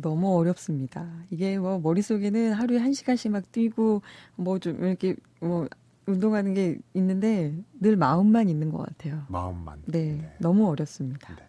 너무 0.00 0.36
어렵습니다. 0.38 1.08
이게 1.30 1.58
뭐 1.58 1.78
머릿속에는 1.78 2.52
하루에 2.52 2.78
한 2.78 2.92
시간씩 2.92 3.30
막 3.32 3.50
뛰고 3.52 4.02
뭐 4.36 4.58
좀 4.58 4.84
이렇게 4.84 5.16
뭐 5.40 5.66
운동하는 6.06 6.54
게 6.54 6.78
있는데 6.94 7.54
늘 7.80 7.96
마음만 7.96 8.48
있는 8.48 8.70
것 8.70 8.78
같아요. 8.78 9.22
마음만. 9.28 9.82
네, 9.86 10.34
너무 10.40 10.68
어렵습니다. 10.68 11.34
네. 11.36 11.42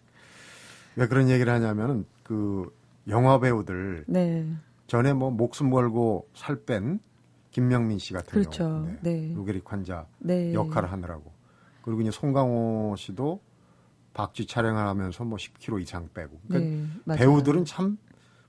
왜 0.96 1.08
그런 1.08 1.28
얘기를 1.28 1.52
하냐면은 1.52 2.04
그 2.22 2.70
영화 3.08 3.40
배우들 3.40 4.04
네, 4.06 4.46
전에 4.86 5.12
뭐 5.14 5.30
목숨 5.30 5.70
걸고 5.70 6.28
살 6.34 6.64
뺀 6.64 7.00
김명민 7.50 7.98
씨 7.98 8.12
같은 8.12 8.30
그렇죠. 8.30 8.64
경우 8.64 8.88
네. 9.02 9.32
루게릭 9.34 9.70
환자 9.70 10.06
네. 10.18 10.52
역할을 10.54 10.90
하느라고 10.92 11.32
그리고 11.82 12.00
이제 12.02 12.10
송강호 12.10 12.94
씨도 12.96 13.40
박쥐 14.14 14.46
촬영을 14.46 14.86
하면서 14.86 15.24
뭐 15.24 15.36
10kg 15.38 15.80
이상 15.82 16.08
빼고 16.14 16.38
그러니까 16.46 16.86
네. 17.06 17.16
배우들은 17.16 17.64
참 17.64 17.98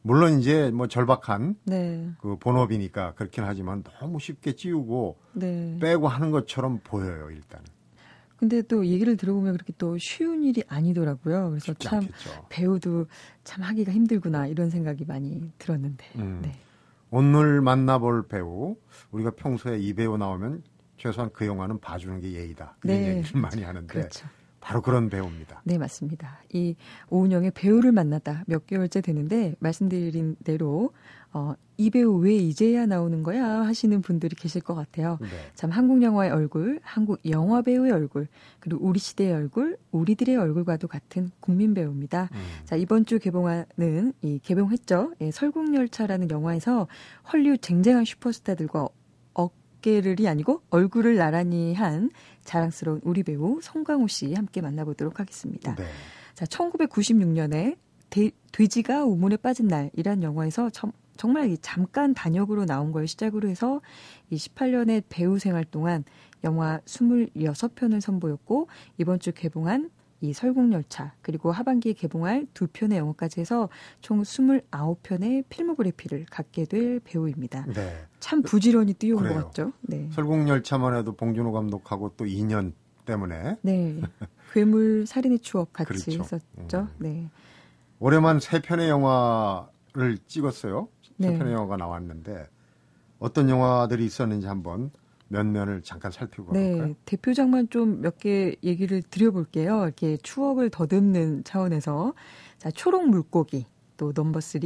물론 0.03 0.39
이제 0.39 0.69
뭐 0.71 0.87
절박한 0.87 1.55
네, 1.65 2.09
그 2.19 2.37
본업이니까 2.37 3.13
그렇긴 3.15 3.45
하지만 3.45 3.83
너무 3.83 4.19
쉽게 4.19 4.55
찌우고 4.55 5.17
네. 5.33 5.77
빼고 5.79 6.07
하는 6.07 6.29
것처럼 6.31 6.79
보여요 6.83 7.29
일단은 7.31 7.65
근데 8.37 8.61
또 8.61 8.85
얘기를 8.85 9.15
들어보면 9.15 9.53
그렇게 9.53 9.71
또 9.77 9.97
쉬운 9.97 10.43
일이 10.43 10.63
아니더라고요. 10.67 11.49
그래서 11.51 11.73
참 11.75 11.99
않겠죠. 11.99 12.47
배우도 12.49 13.05
참 13.45 13.63
하기가 13.63 13.93
힘들구나 13.93 14.47
이런 14.47 14.69
생각이 14.69 15.05
많이 15.05 15.49
들었는데. 15.57 16.05
음. 16.17 16.41
네. 16.43 16.51
오늘 17.09 17.61
만나볼 17.61 18.27
배우 18.27 18.75
우리가 19.11 19.31
평소에 19.31 19.79
이 19.79 19.93
배우 19.93 20.17
나오면 20.17 20.63
최소한 20.97 21.29
그 21.31 21.45
영화는 21.45 21.79
봐주는 21.79 22.19
게 22.19 22.33
예의다 22.33 22.75
이런 22.83 22.97
네. 22.97 23.17
얘기를 23.17 23.39
많이 23.39 23.63
하는데 23.63 23.87
그렇죠. 23.87 24.27
바로 24.63 24.81
그런 24.81 25.09
배우입니다. 25.09 25.61
네, 25.65 25.77
맞습니다. 25.77 26.39
이 26.53 26.75
오은영의 27.09 27.51
배우를 27.51 27.91
만나다 27.91 28.45
몇 28.47 28.65
개월째 28.65 29.01
되는데 29.01 29.55
말씀드린 29.59 30.37
대로 30.45 30.93
어, 31.33 31.53
이 31.75 31.89
배우 31.89 32.15
왜 32.19 32.33
이제야 32.35 32.85
나오는 32.85 33.23
거야 33.23 33.43
하시는 33.43 34.01
분들이 34.01 34.35
계실 34.35 34.61
것 34.61 34.73
같아요. 34.73 35.17
네. 35.19 35.27
참 35.53 35.69
한국 35.69 36.01
영화의 36.01 36.31
얼굴, 36.31 36.79
한국 36.81 37.19
영화 37.29 37.61
배우의 37.61 37.91
얼굴, 37.91 38.27
그리고 38.61 38.87
우리 38.87 38.99
시대의 38.99 39.33
얼굴, 39.33 39.77
우리들의 39.91 40.37
얼굴과도 40.37 40.87
같은 40.87 41.31
국민 41.41 41.73
배우입니다. 41.73 42.29
음. 42.31 42.37
자, 42.63 42.77
이번 42.77 43.05
주 43.05 43.19
개봉하는 43.19 44.13
이 44.21 44.39
개봉했죠. 44.43 45.15
예, 45.21 45.31
설국열차라는 45.31 46.29
영화에서 46.29 46.87
헐리우드 47.33 47.59
쟁쟁한 47.59 48.05
슈퍼스타들과 48.05 48.87
어깨를이 49.87 50.27
아니고 50.29 50.61
얼굴을 50.69 51.17
나란히 51.17 51.73
한 51.73 52.09
자랑스러운 52.45 53.01
우리 53.03 53.21
배우 53.23 53.59
송강호 53.61 54.07
씨 54.07 54.33
함께 54.33 54.61
만나보도록 54.61 55.19
하겠습니다. 55.19 55.75
네. 55.75 55.83
자, 56.33 56.45
1996년에 56.45 57.75
돼지가 58.51 59.03
우물에 59.03 59.37
빠진 59.37 59.67
날이란 59.67 60.23
영화에서 60.23 60.69
참- 60.69 60.91
정말 61.17 61.49
이 61.51 61.57
잠깐 61.61 62.13
단역으로 62.13 62.65
나온 62.65 62.91
걸 62.91 63.07
시작으로 63.07 63.49
해서 63.49 63.81
이 64.29 64.35
18년의 64.37 65.03
배우 65.09 65.37
생활 65.37 65.65
동안 65.65 66.03
영화 66.43 66.79
26편을 66.85 68.01
선보였고 68.01 68.67
이번 68.97 69.19
주 69.19 69.31
개봉한 69.31 69.91
이 70.23 70.31
설국열차 70.31 71.13
그리고 71.21 71.51
하반기에 71.51 71.91
개봉할 71.91 72.47
두 72.53 72.67
편의 72.71 72.97
영화까지 72.97 73.41
해서 73.41 73.67
총 73.99 74.21
29편의 74.21 75.43
필모그래피를 75.49 76.27
갖게 76.31 76.63
될 76.63 77.01
배우입니다. 77.01 77.65
네. 77.65 78.05
참 78.21 78.41
부지런히 78.41 78.93
뛰어온 78.93 79.23
그래요. 79.23 79.35
것 79.35 79.45
같죠? 79.47 79.73
네. 79.81 80.09
설국열차만 80.13 80.95
해도 80.95 81.11
봉준호 81.11 81.51
감독하고 81.51 82.13
또 82.15 82.23
2년 82.23 82.71
때문에 83.05 83.57
네. 83.63 83.99
괴물 84.53 85.05
살인의 85.07 85.39
추억 85.39 85.73
같이 85.73 85.89
그렇죠. 85.89 86.23
했었죠. 86.23 86.77
음. 86.79 86.87
네. 86.99 87.29
올해만 87.99 88.39
세 88.39 88.61
편의 88.61 88.87
영화를 88.87 90.19
찍었어요. 90.27 90.87
세 91.19 91.31
네. 91.31 91.37
편의 91.37 91.53
영화가 91.53 91.75
나왔는데 91.75 92.47
어떤 93.19 93.49
영화들이 93.49 94.05
있었는지 94.05 94.47
한번 94.47 94.89
몇 95.27 95.45
면을 95.45 95.81
잠깐 95.81 96.11
살펴볼까요? 96.11 96.87
네, 96.87 96.95
대표작만 97.05 97.69
좀 97.69 98.01
몇 98.01 98.17
개 98.19 98.55
얘기를 98.63 99.01
드려볼게요. 99.01 99.83
이렇게 99.83 100.17
추억을 100.17 100.69
더듬는 100.69 101.43
차원에서 101.43 102.13
자 102.57 102.71
초록 102.71 103.07
물고기 103.09 103.65
또 103.97 104.11
넘버 104.15 104.39
3 104.41 104.61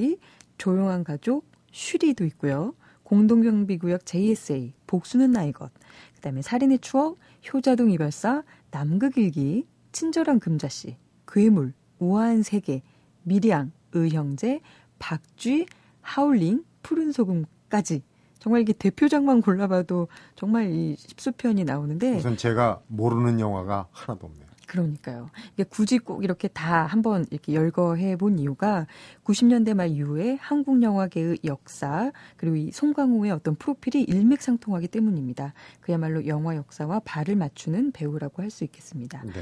조용한 0.57 1.03
가족 1.03 1.45
쉬리도 1.71 2.25
있고요. 2.25 2.73
공동경비구역 3.03 4.05
JSA 4.05 4.73
복수는 4.87 5.31
나의 5.31 5.53
것 5.53 5.71
그다음에 6.15 6.41
살인의 6.41 6.79
추억 6.79 7.17
효자동 7.53 7.91
이별사 7.91 8.43
남극일기 8.71 9.65
친절한 9.93 10.39
금자씨 10.39 10.97
괴물 11.27 11.73
우아한 11.99 12.43
세계 12.43 12.81
미량 13.23 13.71
의형제 13.93 14.59
박쥐 14.99 15.67
하울링 16.01 16.65
푸른 16.83 17.11
소금까지 17.13 18.03
정말 18.47 18.61
이게 18.61 18.71
대표작만 18.71 19.41
골라봐도 19.41 20.07
정말 20.35 20.71
이 20.71 20.95
십수편이 20.97 21.65
나오는데 21.65 22.15
우선 22.15 22.37
제가 22.37 22.79
모르는 22.87 23.41
영화가 23.41 23.87
하나도 23.91 24.27
없네요. 24.27 24.46
그러니까요. 24.67 25.29
이게 25.53 25.63
굳이 25.63 25.97
꼭 25.97 26.23
이렇게 26.23 26.47
다 26.47 26.85
한번 26.85 27.25
이렇게 27.31 27.53
열거해 27.53 28.17
본 28.17 28.37
이유가 28.37 28.85
90년대 29.23 29.73
말 29.73 29.89
이후에 29.89 30.37
한국 30.39 30.83
영화계의 30.83 31.39
역사 31.45 32.11
그리고 32.35 32.57
이 32.57 32.71
송강호의 32.71 33.31
어떤 33.31 33.55
프로필이 33.55 34.03
일맥상통하기 34.03 34.89
때문입니다. 34.89 35.53
그야말로 35.81 36.27
영화 36.27 36.55
역사와 36.55 36.99
발을 37.05 37.35
맞추는 37.35 37.91
배우라고 37.91 38.43
할 38.43 38.47
수 38.57 38.63
있겠습니다. 38.63 39.23
네. 39.23 39.33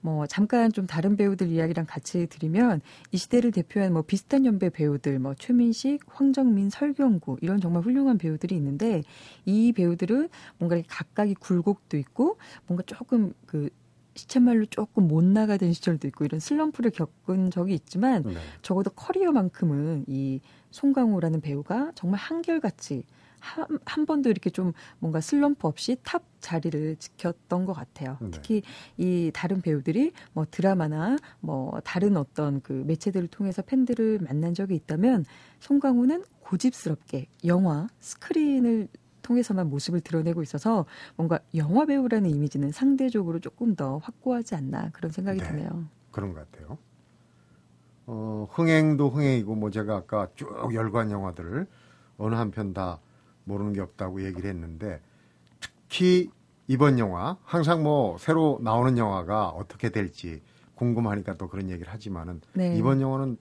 뭐 0.00 0.26
잠깐 0.26 0.72
좀 0.72 0.86
다른 0.86 1.16
배우들 1.16 1.48
이야기랑 1.48 1.86
같이 1.86 2.26
드리면 2.26 2.80
이 3.12 3.16
시대를 3.16 3.52
대표한 3.52 3.92
뭐 3.92 4.02
비슷한 4.02 4.44
연배 4.44 4.68
배우들 4.70 5.18
뭐 5.18 5.34
최민식, 5.34 6.00
황정민, 6.06 6.70
설경구 6.70 7.38
이런 7.40 7.60
정말 7.60 7.82
훌륭한 7.82 8.18
배우들이 8.18 8.54
있는데 8.56 9.02
이 9.44 9.72
배우들은 9.72 10.28
뭔가 10.58 10.76
이렇게 10.76 10.88
각각의 10.90 11.34
굴곡도 11.36 11.96
있고 11.96 12.36
뭔가 12.66 12.82
조금 12.86 13.32
그 13.46 13.70
시쳇말로 14.14 14.66
조금 14.66 15.08
못 15.08 15.24
나가던 15.24 15.72
시절도 15.72 16.08
있고 16.08 16.24
이런 16.24 16.40
슬럼프를 16.40 16.90
겪은 16.90 17.50
적이 17.50 17.74
있지만 17.74 18.22
네. 18.22 18.34
적어도 18.62 18.90
커리어만큼은 18.90 20.04
이 20.08 20.40
송강호라는 20.70 21.40
배우가 21.40 21.92
정말 21.94 22.20
한결같이 22.20 23.04
한, 23.44 23.66
한 23.84 24.06
번도 24.06 24.30
이렇게 24.30 24.48
좀 24.48 24.72
뭔가 24.98 25.20
슬럼프 25.20 25.68
없이 25.68 25.96
탑 26.02 26.22
자리를 26.40 26.96
지켰던 26.96 27.66
것 27.66 27.74
같아요. 27.74 28.16
네. 28.20 28.30
특히 28.30 28.62
이 28.96 29.30
다른 29.34 29.60
배우들이 29.60 30.12
뭐 30.32 30.46
드라마나 30.50 31.16
뭐 31.40 31.78
다른 31.84 32.16
어떤 32.16 32.62
그 32.62 32.72
매체들을 32.86 33.28
통해서 33.28 33.60
팬들을 33.62 34.20
만난 34.20 34.54
적이 34.54 34.76
있다면 34.76 35.26
송강호는 35.60 36.24
고집스럽게 36.40 37.26
영화, 37.44 37.86
스크린을 38.00 38.88
통해서만 39.24 39.68
모습을 39.68 40.00
드러내고 40.00 40.42
있어서 40.42 40.86
뭔가 41.16 41.40
영화 41.56 41.84
배우라는 41.86 42.30
이미지는 42.30 42.70
상대적으로 42.70 43.40
조금 43.40 43.74
더 43.74 43.98
확고하지 43.98 44.54
않나 44.54 44.90
그런 44.92 45.10
생각이 45.10 45.40
네. 45.40 45.48
드네요. 45.48 45.86
그런 46.12 46.32
것 46.32 46.48
같아요. 46.50 46.78
어, 48.06 48.46
흥행도 48.52 49.10
흥행이고 49.10 49.54
뭐 49.56 49.70
제가 49.70 49.96
아까 49.96 50.28
쭉 50.36 50.72
열관 50.72 51.10
영화들을 51.10 51.66
어느 52.18 52.34
한편 52.34 52.72
다 52.72 53.00
모르는 53.44 53.72
게 53.72 53.80
없다고 53.80 54.22
얘기를 54.24 54.48
했는데 54.48 55.00
특히 55.60 56.30
이번 56.68 56.98
영화 56.98 57.36
항상 57.44 57.82
뭐 57.82 58.16
새로 58.18 58.58
나오는 58.62 58.96
영화가 58.96 59.48
어떻게 59.48 59.88
될지 59.90 60.42
궁금하니까 60.76 61.36
또 61.36 61.48
그런 61.48 61.70
얘기를 61.70 61.92
하지만은 61.92 62.40
네. 62.52 62.76
이번 62.76 63.00
영화는 63.00 63.38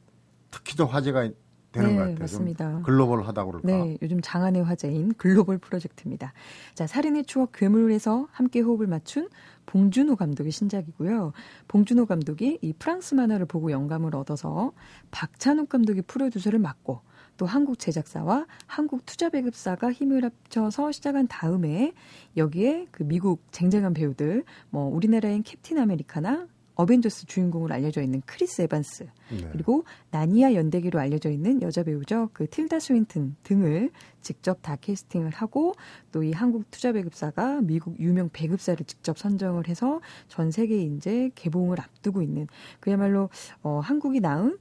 특히 0.50 0.76
더 0.76 0.86
화제가 0.86 1.30
되는 1.74 1.90
네, 1.90 1.96
것 1.96 2.02
같아요. 2.02 2.18
맞습니다. 2.20 2.72
좀 2.72 2.84
글로벌하다고 2.84 3.52
그럴까? 3.52 3.68
네, 3.68 3.98
요즘 4.02 4.22
장안의 4.22 4.64
화제인 4.64 5.14
글로벌 5.16 5.58
프로젝트입니다. 5.58 6.32
자, 6.76 6.88
살인의 6.88 7.26
추억 7.26 7.52
괴물에서 7.52 8.28
함께 8.32 8.62
호흡을 8.62 8.88
맞춘 8.88 9.28
봉준호 9.66 10.16
감독의 10.16 10.52
신작이고요. 10.52 11.34
봉준호 11.68 12.06
감독이 12.06 12.60
이 12.62 12.74
프랑스 12.74 13.16
만화를 13.16 13.46
보고 13.46 13.72
영감을 13.72 14.16
얻어서 14.16 14.72
박찬욱 15.12 15.68
감독이 15.68 16.02
프로듀서를 16.04 16.60
맡고 16.60 17.02
또 17.38 17.48
한국 17.48 17.80
제작사와 17.80 18.46
한국 18.68 19.06
투자 19.08 19.30
배급사가 19.30 19.92
힘을 19.92 20.24
합쳐서 20.24 20.92
시작한 20.92 21.28
다음에 21.28 21.94
여기에 22.38 22.88
그 22.92 23.04
미국 23.04 23.42
쟁쟁한 23.52 23.94
배우들 23.96 24.44
뭐 24.70 24.94
우리나라엔 24.94 25.42
캡틴 25.42 25.80
아메리카나 25.80 26.48
어벤져스 26.76 27.28
주인공으로 27.28 27.74
알려져 27.74 28.02
있는 28.02 28.22
크리스 28.26 28.64
에반스 28.64 29.06
네. 29.30 29.50
그리고 29.52 29.84
나니아 30.12 30.54
연대기로 30.56 31.00
알려져 31.00 31.30
있는 31.30 31.62
여자 31.62 31.84
배우죠. 31.84 32.30
그 32.34 32.48
틸다 32.48 32.80
스윈튼 32.80 33.36
등을 33.44 33.92
직접 34.22 34.62
다 34.62 34.76
캐스팅을 34.76 35.30
하고 35.32 35.74
또 36.12 36.24
이 36.24 36.32
한국 36.32 36.70
투자 36.72 36.92
배급사가 36.92 37.62
미국 37.62 38.00
유명 38.00 38.30
배급사를 38.32 38.84
직접 38.86 39.18
선정을 39.18 39.68
해서 39.68 40.00
전 40.28 40.52
세계에 40.52 40.82
이제 40.82 41.30
개봉을 41.36 41.80
앞두고 41.80 42.22
있는 42.22 42.48
그야말로 42.80 43.30
어, 43.62 43.80
한국이 43.84 44.20
낳은 44.22 44.58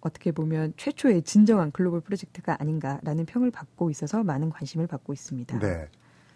어떻게 0.00 0.32
보면 0.32 0.74
최초의 0.76 1.22
진정한 1.22 1.72
글로벌 1.72 2.02
프로젝트가 2.02 2.56
아닌가라는 2.60 3.24
평을 3.24 3.50
받고 3.50 3.90
있어서 3.90 4.22
많은 4.22 4.50
관심을 4.50 4.86
받고 4.86 5.14
있습니다. 5.14 5.58
네. 5.58 5.88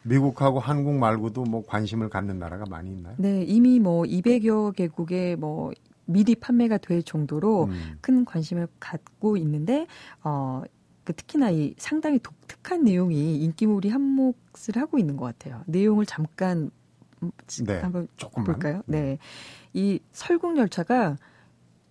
미국하고 0.09 0.61
한국 0.61 0.95
말고도 0.95 1.45
뭐 1.45 1.63
관심을 1.67 2.09
갖는 2.09 2.39
나라가 2.39 2.65
많이 2.69 2.91
있나요? 2.93 3.15
네, 3.19 3.43
이미 3.45 3.79
뭐 3.79 4.03
200여 4.03 4.75
개국에 4.75 5.37
뭐 5.37 5.73
미리 6.07 6.35
판매가 6.35 6.79
될 6.79 7.03
정도로 7.03 7.65
음. 7.65 7.99
큰 8.01 8.25
관심을 8.25 8.67
갖고 8.81 9.37
있는데 9.37 9.87
어그 10.23 11.13
특히나 11.15 11.51
이 11.51 11.75
상당히 11.77 12.19
독특한 12.19 12.85
내용이 12.85 13.37
인기몰이 13.37 13.91
한몫을 13.91 14.77
하고 14.77 14.99
있는 14.99 15.17
것 15.17 15.27
같아요. 15.27 15.63
내용을 15.67 16.07
잠깐 16.07 16.71
음, 17.23 17.31
네, 17.67 17.81
한번 17.81 18.09
조금만. 18.17 18.45
볼까요? 18.47 18.83
네. 18.87 19.19
이 19.75 20.01
설국 20.13 20.57
열차가 20.57 21.17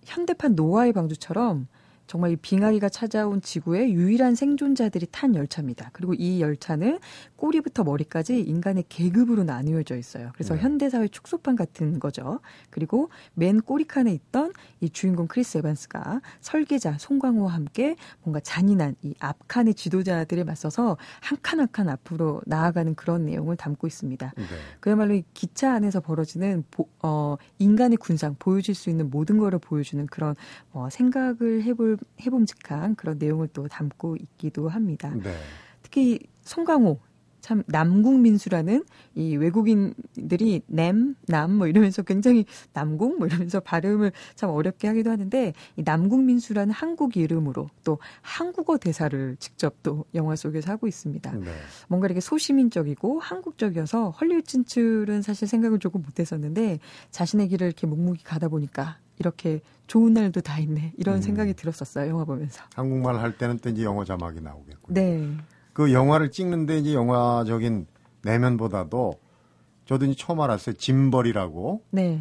현대판 0.03 0.55
노아의 0.55 0.93
방주처럼 0.93 1.67
정말 2.07 2.31
이 2.31 2.35
빙하기가 2.37 2.89
찾아온 2.89 3.41
지구의 3.41 3.93
유일한 3.93 4.33
생존자들이 4.33 5.07
탄 5.11 5.35
열차입니다. 5.35 5.89
그리고 5.93 6.13
이 6.13 6.41
열차는 6.41 6.99
꼬리부터 7.35 7.83
머리까지 7.83 8.39
인간의 8.41 8.85
계급으로 8.87 9.43
나뉘어져 9.43 9.97
있어요. 9.97 10.31
그래서 10.33 10.55
네. 10.55 10.61
현대사회 10.61 11.07
축소판 11.09 11.55
같은 11.57 11.99
거죠. 11.99 12.39
그리고 12.69 13.09
맨 13.33 13.59
꼬리칸에 13.61 14.11
있던 14.13 14.53
이 14.79 14.89
주인공 14.89 15.27
크리스 15.27 15.57
에반스가 15.57 16.21
설계자 16.39 16.95
송강호와 16.97 17.51
함께 17.53 17.95
뭔가 18.23 18.39
잔인한 18.39 18.95
이 19.03 19.13
앞칸의 19.19 19.73
지도자들에 19.75 20.43
맞서서 20.45 20.97
한 21.21 21.37
칸 21.41 21.59
한 21.59 21.67
칸 21.71 21.89
앞으로 21.89 22.41
나아가는 22.45 22.95
그런 22.95 23.25
내용을 23.25 23.57
담고 23.57 23.85
있습니다. 23.87 24.33
네. 24.37 24.43
그야말로 24.79 25.13
이 25.13 25.23
기차 25.33 25.73
안에서 25.73 25.99
벌어지는 25.99 26.63
보- 26.71 26.87
어, 27.03 27.35
인간의 27.59 27.97
군상, 27.97 28.35
보여줄 28.39 28.73
수 28.75 28.89
있는 28.89 29.09
모든 29.09 29.37
거를 29.37 29.59
보여주는 29.59 30.05
그런 30.07 30.35
어, 30.71 30.87
생각을 30.89 31.63
해볼 31.63 31.96
해봄직한 32.21 32.95
그런 32.95 33.17
내용을 33.17 33.47
또 33.49 33.67
담고 33.67 34.17
있기도 34.17 34.69
합니다. 34.69 35.13
네. 35.15 35.35
특히 35.81 36.13
이 36.13 36.19
송강호 36.41 36.99
참 37.47 37.63
남궁민수라는 37.67 38.83
이 39.15 39.37
외국인들이 39.37 40.63
남, 40.67 41.15
남 41.27 41.51
뭐 41.51 41.67
이러면서 41.67 42.01
굉장히 42.01 42.45
남궁 42.73 43.19
뭐 43.19 43.27
이러면서 43.27 43.61
발음을 43.61 44.11
참 44.35 44.49
어렵게 44.49 44.89
하기도 44.89 45.09
하는데 45.09 45.53
이 45.77 45.81
남궁민수라는 45.81 46.73
한국 46.73 47.15
이름으로 47.15 47.69
또 47.85 47.99
한국어 48.21 48.77
대사를 48.77 49.37
직접 49.39 49.81
또 49.81 50.03
영화 50.13 50.35
속에서 50.35 50.69
하고 50.71 50.87
있습니다. 50.87 51.31
네. 51.31 51.51
뭔가 51.87 52.07
이렇게 52.07 52.19
소시민적이고 52.19 53.21
한국적이어서 53.21 54.09
헐리우드 54.09 54.45
진출은 54.45 55.21
사실 55.21 55.47
생각을 55.47 55.79
조금 55.79 56.01
못 56.01 56.19
했었는데 56.19 56.79
자신의 57.11 57.47
길을 57.47 57.67
이렇게 57.67 57.87
묵묵히 57.87 58.25
가다 58.25 58.49
보니까 58.49 58.97
이렇게 59.19 59.61
좋은 59.87 60.13
날도 60.13 60.41
다 60.41 60.59
있네 60.59 60.93
이런 60.97 61.15
음. 61.15 61.21
생각이 61.21 61.53
들었었어요 61.53 62.09
영화 62.09 62.25
보면서. 62.25 62.61
한국말 62.75 63.15
할 63.19 63.37
때는 63.37 63.59
또 63.59 63.69
이제 63.69 63.85
영어 63.85 64.03
자막이 64.03 64.41
나오겠고요. 64.41 64.93
네, 64.93 65.29
그 65.77 65.93
영화를 65.93 66.31
찍는데 66.31 66.79
이제 66.79 66.95
영화적인 66.95 67.85
내면보다도 68.23 69.13
저도 69.85 70.05
이제 70.05 70.15
처음 70.17 70.41
알았어요. 70.41 70.73
gimbal이라고 70.73 71.83
네, 71.91 72.19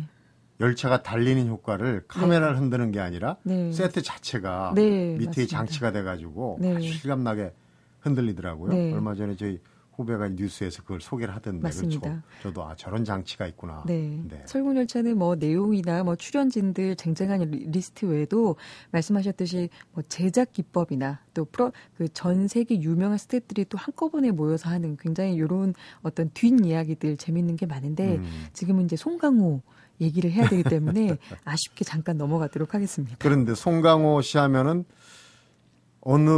열차가 0.60 1.02
달리는 1.02 1.48
효과를 1.48 2.04
카메라를 2.06 2.58
흔드는 2.58 2.92
게 2.92 3.00
아니라 3.00 3.38
네. 3.44 3.72
세트 3.72 4.02
자체가 4.02 4.72
네, 4.74 5.14
밑에 5.14 5.26
맞습니다. 5.28 5.56
장치가 5.56 5.90
돼가지고 5.90 6.58
네. 6.60 6.76
아주 6.76 6.86
실감나게 6.86 7.54
흔들리더라고요. 8.00 8.74
네. 8.74 8.92
얼마 8.92 9.14
전에 9.14 9.36
저희 9.36 9.58
후배가 9.96 10.28
뉴스에서 10.30 10.82
그걸 10.82 11.00
소개를 11.00 11.34
하던데 11.34 11.62
맞습니다. 11.62 12.00
그렇죠. 12.10 12.22
저도 12.42 12.64
아 12.64 12.76
저런 12.76 13.04
장치가 13.04 13.46
있구나. 13.46 13.82
네. 13.86 14.20
네. 14.28 14.42
설국열차는 14.46 15.16
뭐 15.18 15.34
내용이나 15.36 16.04
뭐 16.04 16.16
출연진들 16.16 16.96
쟁쟁한 16.96 17.40
리- 17.50 17.66
리스트 17.70 18.04
외에도 18.04 18.56
말씀하셨듯이 18.90 19.70
뭐 19.92 20.04
제작 20.08 20.52
기법이나 20.52 21.20
또 21.32 21.46
프로 21.46 21.72
그전 21.96 22.46
세계 22.48 22.80
유명한 22.80 23.16
스태프들이 23.18 23.64
또 23.70 23.78
한꺼번에 23.78 24.30
모여서 24.30 24.68
하는 24.68 24.96
굉장히 24.98 25.34
이런 25.34 25.74
어떤 26.02 26.30
뒷 26.34 26.64
이야기들 26.64 27.16
재밌는 27.16 27.56
게 27.56 27.64
많은데 27.66 28.16
음. 28.16 28.46
지금은 28.52 28.84
이제 28.84 28.96
송강호 28.96 29.62
얘기를 30.02 30.30
해야 30.30 30.46
되기 30.48 30.62
때문에 30.62 31.16
아쉽게 31.44 31.84
잠깐 31.86 32.18
넘어가도록 32.18 32.74
하겠습니다. 32.74 33.16
그런데 33.18 33.54
송강호 33.54 34.20
씨 34.20 34.36
하면은 34.36 34.84
어느 36.00 36.28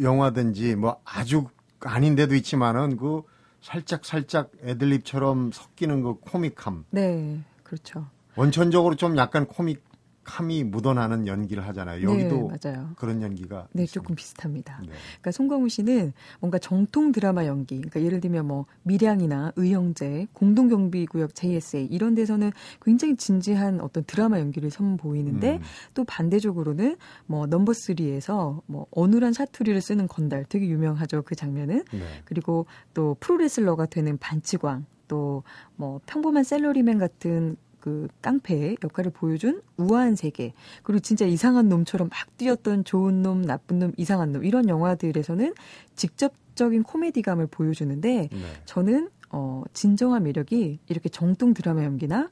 영화든지 0.00 0.76
뭐 0.76 1.00
아주 1.04 1.44
아닌데도 1.84 2.34
있지만은 2.34 2.96
그 2.96 3.22
살짝 3.60 4.04
살짝 4.04 4.50
애들립처럼 4.62 5.52
섞이는 5.52 6.02
그 6.02 6.14
코믹함 6.20 6.84
네, 6.90 7.40
그렇죠. 7.62 8.06
원천적으로 8.36 8.96
좀 8.96 9.16
약간 9.16 9.46
코믹 9.46 9.82
함이 10.24 10.64
묻어나는 10.64 11.26
연기를 11.26 11.66
하잖아요. 11.68 12.08
여기도 12.08 12.50
네, 12.50 12.70
맞아요. 12.72 12.90
그런 12.96 13.22
연기가 13.22 13.68
네, 13.72 13.84
있습니다. 13.84 13.92
조금 13.92 14.14
비슷합니다. 14.14 14.78
네. 14.82 14.88
그러니까 14.88 15.30
송강호 15.30 15.68
씨는 15.68 16.12
뭔가 16.40 16.58
정통 16.58 17.12
드라마 17.12 17.46
연기, 17.46 17.76
그러니까 17.76 18.02
예를 18.02 18.20
들면 18.20 18.46
뭐 18.46 18.66
밀양이나 18.82 19.52
의형제, 19.56 20.28
공동경비구역 20.32 21.34
JSA 21.34 21.86
이런 21.86 22.14
데서는 22.14 22.52
굉장히 22.82 23.16
진지한 23.16 23.80
어떤 23.80 24.04
드라마 24.04 24.38
연기를 24.40 24.70
선보이는데 24.70 25.56
음. 25.56 25.62
또 25.94 26.04
반대적으로는 26.04 26.96
뭐 27.26 27.46
넘버 27.46 27.72
3에서 27.72 28.62
뭐 28.66 28.86
어눌한 28.90 29.32
사투리를 29.32 29.80
쓰는 29.80 30.08
건달 30.08 30.44
되게 30.48 30.66
유명하죠 30.68 31.22
그 31.22 31.34
장면은 31.34 31.84
네. 31.92 32.00
그리고 32.24 32.66
또 32.92 33.16
프로레슬러가 33.20 33.86
되는 33.86 34.18
반치광 34.18 34.86
또 35.08 35.44
뭐 35.76 36.00
평범한 36.06 36.44
셀러리맨 36.44 36.98
같은 36.98 37.56
그 37.84 38.08
깡패의 38.22 38.78
역할을 38.82 39.10
보여준 39.10 39.60
우아한 39.76 40.16
세계 40.16 40.54
그리고 40.82 41.00
진짜 41.00 41.26
이상한 41.26 41.68
놈처럼 41.68 42.08
막 42.08 42.34
뛰었던 42.38 42.84
좋은 42.84 43.20
놈 43.20 43.42
나쁜 43.42 43.78
놈 43.78 43.92
이상한 43.98 44.32
놈 44.32 44.42
이런 44.42 44.70
영화들에서는 44.70 45.52
직접적인 45.94 46.82
코미디감을 46.82 47.46
보여주는데 47.48 48.30
네. 48.32 48.38
저는 48.64 49.10
어 49.28 49.64
진정한 49.74 50.22
매력이 50.22 50.78
이렇게 50.88 51.10
정통 51.10 51.52
드라마 51.52 51.84
연기나 51.84 52.30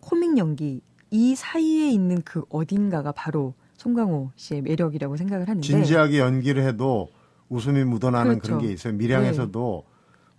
코믹 0.00 0.36
연기 0.36 0.82
이 1.10 1.34
사이에 1.34 1.88
있는 1.88 2.20
그 2.20 2.44
어딘가가 2.50 3.10
바로 3.12 3.54
송강호 3.78 4.32
씨의 4.36 4.60
매력이라고 4.60 5.16
생각을 5.16 5.48
하는데 5.48 5.66
진지하게 5.66 6.18
연기를 6.18 6.62
해도 6.64 7.08
웃음이 7.48 7.84
묻어나는 7.84 8.40
그렇죠. 8.40 8.58
그런게 8.58 8.70
있어요. 8.74 8.92
밀양에서도 8.92 9.82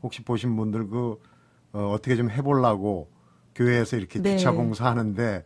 혹시 0.03 0.23
보신 0.23 0.55
분들 0.55 0.87
그 0.87 1.19
어, 1.73 1.93
어떻게 1.95 2.15
좀 2.15 2.29
해보려고 2.29 3.09
교회에서 3.55 3.97
이렇게 3.97 4.21
네. 4.21 4.35
기차 4.35 4.51
공사하는데 4.51 5.43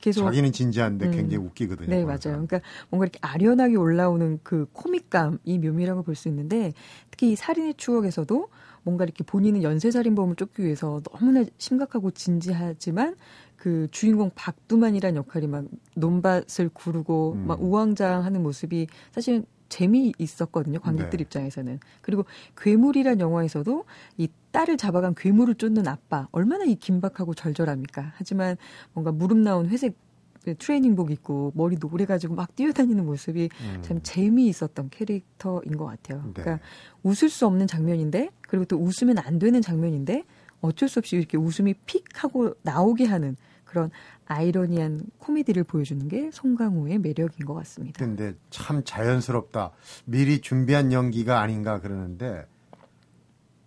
계속 0.00 0.24
자기는 0.24 0.52
진지한데 0.52 1.06
음. 1.06 1.10
굉장히 1.12 1.44
웃기거든요. 1.44 1.88
네, 1.88 2.04
맞아요. 2.04 2.18
사람. 2.20 2.46
그러니까 2.46 2.60
뭔가 2.88 3.04
이렇게 3.04 3.18
아련하게 3.22 3.76
올라오는 3.76 4.40
그 4.42 4.66
코믹감이 4.72 5.58
묘미라고 5.58 6.02
볼 6.02 6.14
수 6.14 6.28
있는데 6.28 6.72
특히 7.10 7.32
이 7.32 7.36
살인의 7.36 7.74
추억에서도 7.76 8.48
뭔가 8.82 9.04
이렇게 9.04 9.24
본인은 9.24 9.62
연쇄살인범을 9.62 10.36
쫓기 10.36 10.64
위해서 10.64 11.02
너무나 11.10 11.44
심각하고 11.58 12.10
진지하지만 12.10 13.16
그 13.56 13.88
주인공 13.90 14.30
박두만이란 14.34 15.16
역할이 15.16 15.46
막 15.46 15.66
논밭을 15.96 16.70
구르고 16.72 17.34
음. 17.34 17.46
막 17.46 17.62
우왕좌왕하는 17.62 18.42
모습이 18.42 18.86
사실 19.12 19.44
재미 19.70 20.12
있었거든요 20.18 20.80
관객들 20.80 21.16
네. 21.16 21.22
입장에서는 21.22 21.80
그리고 22.02 22.26
괴물이란 22.58 23.20
영화에서도 23.20 23.84
이 24.18 24.28
딸을 24.50 24.76
잡아간 24.76 25.14
괴물을 25.14 25.54
쫓는 25.54 25.88
아빠 25.88 26.28
얼마나 26.32 26.64
이 26.64 26.74
긴박하고 26.74 27.32
절절합니까 27.32 28.12
하지만 28.16 28.58
뭔가 28.92 29.12
무릎 29.12 29.38
나온 29.38 29.68
회색 29.68 29.96
그 30.44 30.54
트레이닝복 30.56 31.10
입고 31.10 31.52
머리 31.54 31.76
노래가지고 31.78 32.34
막 32.34 32.54
뛰어다니는 32.56 33.04
모습이 33.04 33.50
음. 33.60 33.82
참 33.82 34.00
재미있었던 34.02 34.88
캐릭터인 34.90 35.76
것 35.76 35.84
같아요. 35.84 36.22
네. 36.24 36.42
그러니까 36.42 36.64
웃을 37.02 37.28
수 37.28 37.46
없는 37.46 37.66
장면인데 37.66 38.30
그리고 38.48 38.64
또 38.64 38.78
웃으면 38.78 39.18
안 39.18 39.38
되는 39.38 39.60
장면인데 39.60 40.24
어쩔 40.62 40.88
수 40.88 40.98
없이 40.98 41.16
이렇게 41.16 41.36
웃음이 41.36 41.74
픽 41.86 42.04
하고 42.14 42.54
나오게 42.62 43.04
하는 43.04 43.36
그런 43.70 43.90
아이러니한 44.26 45.00
코미디를 45.18 45.62
보여주는 45.64 46.06
게 46.08 46.30
송강호의 46.32 46.98
매력인 46.98 47.46
것 47.46 47.54
같습니다. 47.54 48.04
근데 48.04 48.34
참 48.50 48.82
자연스럽다. 48.84 49.70
미리 50.04 50.40
준비한 50.40 50.92
연기가 50.92 51.40
아닌가 51.40 51.80
그러는데 51.80 52.44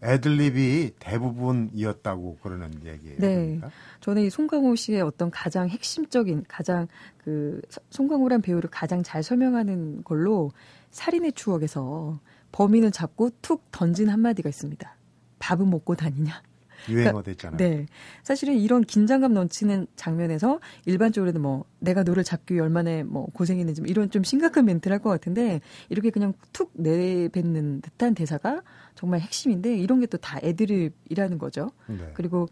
애들립이 0.04 0.92
대부분이었다고 1.00 2.38
그러는 2.44 2.74
얘기예요. 2.86 3.18
네. 3.20 3.36
그러니까. 3.36 3.70
저는 4.02 4.24
이 4.24 4.30
송강호 4.30 4.76
씨의 4.76 5.02
어떤 5.02 5.32
가장 5.32 5.70
핵심적인 5.70 6.44
가장 6.50 6.88
그 7.24 7.62
서- 7.70 7.80
송강호란 7.90 8.42
배우를 8.42 8.70
가장 8.70 9.02
잘 9.02 9.24
설명하는 9.24 10.04
걸로 10.04 10.52
살인의 10.92 11.32
추억에서 11.34 12.20
범인을 12.52 12.92
잡고 12.92 13.30
툭 13.42 13.64
던진 13.72 14.10
한마디가 14.10 14.50
있습니다. 14.50 14.98
밥은 15.40 15.70
먹고 15.70 15.96
다니냐? 15.96 16.42
유행어 16.90 17.24
됐잖아요. 17.24 17.58
네. 17.58 17.86
사실은 18.24 18.56
이런 18.56 18.84
긴장감 18.84 19.34
넘치는 19.34 19.88
장면에서 19.96 20.60
일반적으로는 20.86 21.42
뭐 21.42 21.66
내가 21.80 22.04
너를 22.04 22.24
잡기 22.24 22.54
위해 22.56 22.64
얼마나 22.64 23.04
뭐 23.04 23.26
고생했는지 23.34 23.82
뭐 23.82 23.88
이런 23.90 24.10
좀 24.10 24.24
심각한 24.24 24.66
멘트를 24.66 24.96
할 24.96 25.02
것 25.04 25.10
같은데 25.10 25.60
이렇게 25.90 26.10
그냥 26.10 26.34
툭 26.54 26.72
내뱉는 26.76 27.82
듯한 27.82 28.14
대사가 28.16 28.62
정말 28.96 29.20
핵심인데 29.20 29.78
이런 29.78 30.00
게 30.00 30.06
또 30.08 30.18
다 30.18 30.40
애드립이라는 30.44 31.38
거죠. 31.38 31.72
네. 31.88 32.12
그리고 32.14 32.48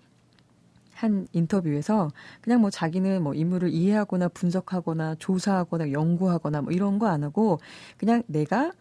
한 0.93 1.27
인터뷰에서 1.33 2.11
그냥 2.41 2.61
뭐 2.61 2.69
자기는 2.69 3.23
뭐 3.23 3.33
인물을 3.33 3.69
이해하거나 3.69 4.27
분석하거나 4.29 5.15
조사하거나 5.15 5.91
연구하거나 5.91 6.61
뭐 6.61 6.71
이런 6.73 6.99
거 6.99 7.07
안 7.07 7.23
하고 7.23 7.59
그냥 7.97 8.21
내가 8.27 8.71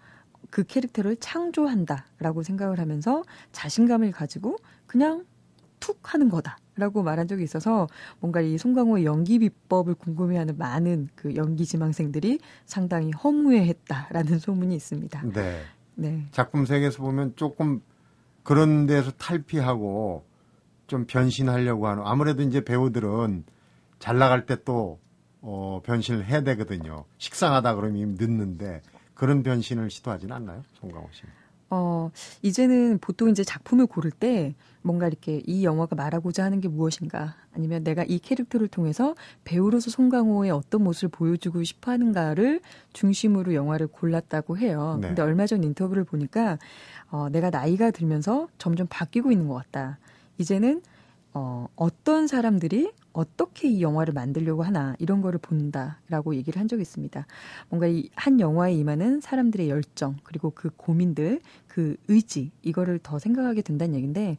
그 0.50 0.64
캐릭터를 0.64 1.16
창조한다라고 1.16 2.42
생각을 2.42 2.78
하면서 2.78 3.22
자신감을 3.52 4.10
가지고 4.12 4.56
그냥 4.86 5.24
툭 5.80 6.14
하는 6.14 6.28
거다 6.28 6.58
라고 6.76 7.02
말한 7.02 7.28
적이 7.28 7.44
있어서 7.44 7.88
뭔가 8.20 8.40
이 8.40 8.56
송강호의 8.56 9.04
연기 9.04 9.38
비법을 9.38 9.94
궁금해하는 9.94 10.56
많은 10.56 11.08
그 11.14 11.34
연기 11.34 11.66
지망생들이 11.66 12.38
상당히 12.64 13.10
허무해했다라는 13.12 14.38
소문이 14.40 14.74
있습니다. 14.76 15.22
네. 15.32 15.62
네. 15.96 16.26
작품 16.30 16.64
세계에서 16.64 17.02
보면 17.02 17.34
조금 17.36 17.82
그런 18.42 18.86
데서 18.86 19.10
탈피하고 19.12 20.24
좀 20.86 21.04
변신하려고 21.06 21.86
하는 21.86 22.02
아무래도 22.06 22.42
이제 22.42 22.64
배우들은 22.64 23.44
잘 23.98 24.18
나갈 24.18 24.46
때또 24.46 24.98
어, 25.42 25.80
변신을 25.84 26.24
해야 26.24 26.42
되거든요. 26.42 27.04
식상하다 27.18 27.74
그러면 27.76 28.16
늦는데 28.18 28.82
그런 29.14 29.42
변신을 29.42 29.90
시도하지는 29.90 30.34
않나요, 30.34 30.62
송강호 30.80 31.08
씨? 31.12 31.22
어, 31.70 32.10
이제는 32.42 32.98
보통 32.98 33.30
이제 33.30 33.44
작품을 33.44 33.86
고를 33.86 34.10
때 34.10 34.54
뭔가 34.82 35.06
이렇게 35.06 35.42
이 35.46 35.64
영화가 35.64 35.94
말하고자 35.94 36.44
하는 36.44 36.60
게 36.60 36.68
무엇인가 36.68 37.36
아니면 37.54 37.84
내가 37.84 38.02
이 38.04 38.18
캐릭터를 38.18 38.66
통해서 38.66 39.14
배우로서 39.44 39.90
송강호의 39.90 40.50
어떤 40.50 40.82
모습을 40.82 41.10
보여주고 41.10 41.62
싶어 41.62 41.92
하는가를 41.92 42.60
중심으로 42.92 43.54
영화를 43.54 43.86
골랐다고 43.86 44.58
해요. 44.58 44.98
네. 45.00 45.08
근데 45.08 45.22
얼마 45.22 45.46
전 45.46 45.62
인터뷰를 45.62 46.04
보니까 46.04 46.58
어, 47.10 47.28
내가 47.30 47.50
나이가 47.50 47.90
들면서 47.90 48.48
점점 48.58 48.86
바뀌고 48.90 49.30
있는 49.30 49.48
것 49.48 49.54
같다. 49.54 49.98
이제는 50.38 50.82
어, 51.34 51.68
어떤 51.76 52.26
사람들이 52.26 52.90
어떻게 53.12 53.68
이 53.68 53.82
영화를 53.82 54.14
만들려고 54.14 54.62
하나 54.62 54.94
이런 54.98 55.20
거를 55.20 55.38
본다라고 55.40 56.34
얘기를 56.36 56.60
한 56.60 56.68
적이 56.68 56.82
있습니다. 56.82 57.26
뭔가 57.68 57.86
이 57.86 58.08
한 58.14 58.38
영화에 58.40 58.74
임하는 58.74 59.20
사람들의 59.20 59.68
열정 59.70 60.16
그리고 60.24 60.50
그 60.50 60.70
고민들 60.76 61.40
그 61.66 61.96
의지 62.08 62.50
이거를 62.62 62.98
더 63.02 63.18
생각하게 63.18 63.62
된다는 63.62 63.94
얘기인데 63.94 64.36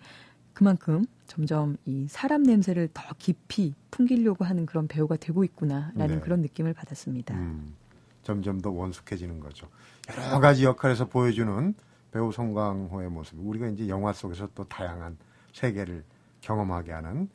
그만큼 0.53 1.05
점점 1.27 1.77
이 1.85 2.07
사람 2.09 2.43
냄새를 2.43 2.89
더 2.93 3.03
깊이 3.17 3.73
풍기려고 3.89 4.45
하는 4.45 4.65
그런 4.65 4.87
배우가 4.87 5.15
되고 5.15 5.43
있구나라는 5.43 6.15
네. 6.15 6.19
그런 6.19 6.41
느낌을 6.41 6.73
받았습니다. 6.73 7.35
음, 7.35 7.73
점점 8.21 8.61
더 8.61 8.69
원숙해지는 8.69 9.39
거죠. 9.39 9.67
여러 10.09 10.39
가지 10.39 10.65
역할에서 10.65 11.07
보여주는 11.07 11.73
배우 12.11 12.31
송강호의 12.31 13.09
모습. 13.09 13.37
우리가 13.39 13.67
이제 13.69 13.87
영화 13.87 14.11
속에서 14.13 14.49
또 14.53 14.63
다양한 14.65 15.17
세계를 15.53 16.03
경험하게 16.41 16.91
하는 16.91 17.29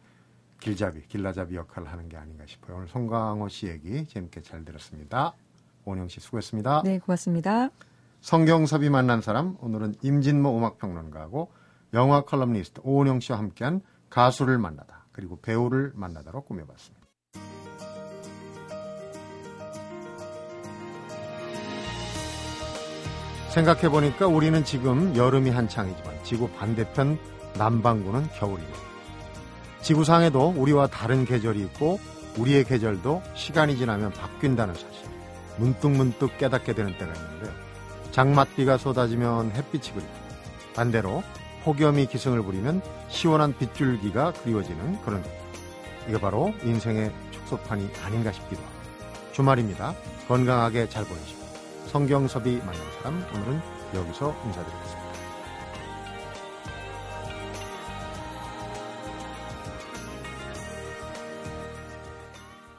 길잡이, 0.60 1.02
길라잡이 1.08 1.56
역할을 1.56 1.90
하는 1.90 2.08
게 2.08 2.16
아닌가 2.16 2.44
싶어요. 2.46 2.76
오늘 2.76 2.88
송강호 2.88 3.48
씨 3.48 3.68
얘기 3.68 4.06
재밌게 4.06 4.42
잘 4.42 4.64
들었습니다. 4.64 5.34
은영 5.84 6.08
씨 6.08 6.20
수고했습니다. 6.20 6.82
네, 6.84 6.98
고맙습니다. 6.98 7.70
성경섭이 8.20 8.90
만난 8.90 9.20
사람 9.20 9.56
오늘은 9.60 9.94
임진모 10.02 10.56
음악평론가하고 10.58 11.52
영화 11.94 12.22
컬럼니스트 12.22 12.80
오은영 12.82 13.20
씨와 13.20 13.38
함께한 13.38 13.82
가수를 14.10 14.58
만나다 14.58 15.06
그리고 15.12 15.40
배우를 15.40 15.92
만나다로 15.94 16.42
꾸며봤습니다. 16.42 17.06
생각해보니까 23.50 24.26
우리는 24.26 24.64
지금 24.64 25.16
여름이 25.16 25.48
한창이지만 25.48 26.24
지구 26.24 26.50
반대편 26.50 27.18
남반구는 27.56 28.28
겨울입니다. 28.38 28.95
지구상에도 29.86 30.52
우리와 30.56 30.88
다른 30.88 31.24
계절이 31.24 31.60
있고 31.60 32.00
우리의 32.38 32.64
계절도 32.64 33.22
시간이 33.36 33.76
지나면 33.76 34.10
바뀐다는 34.10 34.74
사실 34.74 34.88
문득 35.58 35.92
문득 35.92 36.36
깨닫게 36.38 36.74
되는 36.74 36.98
때가 36.98 37.12
있는데요. 37.14 37.54
장맛비가 38.10 38.78
쏟아지면 38.78 39.52
햇빛이 39.52 39.92
그리고 39.94 40.08
반대로 40.74 41.22
폭염이 41.62 42.06
기승을 42.06 42.42
부리면 42.42 42.82
시원한 43.08 43.56
빗줄기가 43.56 44.32
그리워지는 44.32 45.02
그런 45.02 45.22
것. 45.22 45.30
이거 46.08 46.18
바로 46.18 46.52
인생의 46.64 47.12
축소판이 47.30 47.88
아닌가 48.04 48.32
싶기도 48.32 48.60
하고 48.62 48.72
주말입니다. 49.34 49.94
건강하게 50.26 50.88
잘 50.88 51.04
보내시고 51.04 51.46
성경섭이 51.92 52.56
만난 52.56 52.82
사람 52.98 53.24
오늘은 53.32 53.60
여기서 53.94 54.34
인사드리겠습니다. 54.46 55.05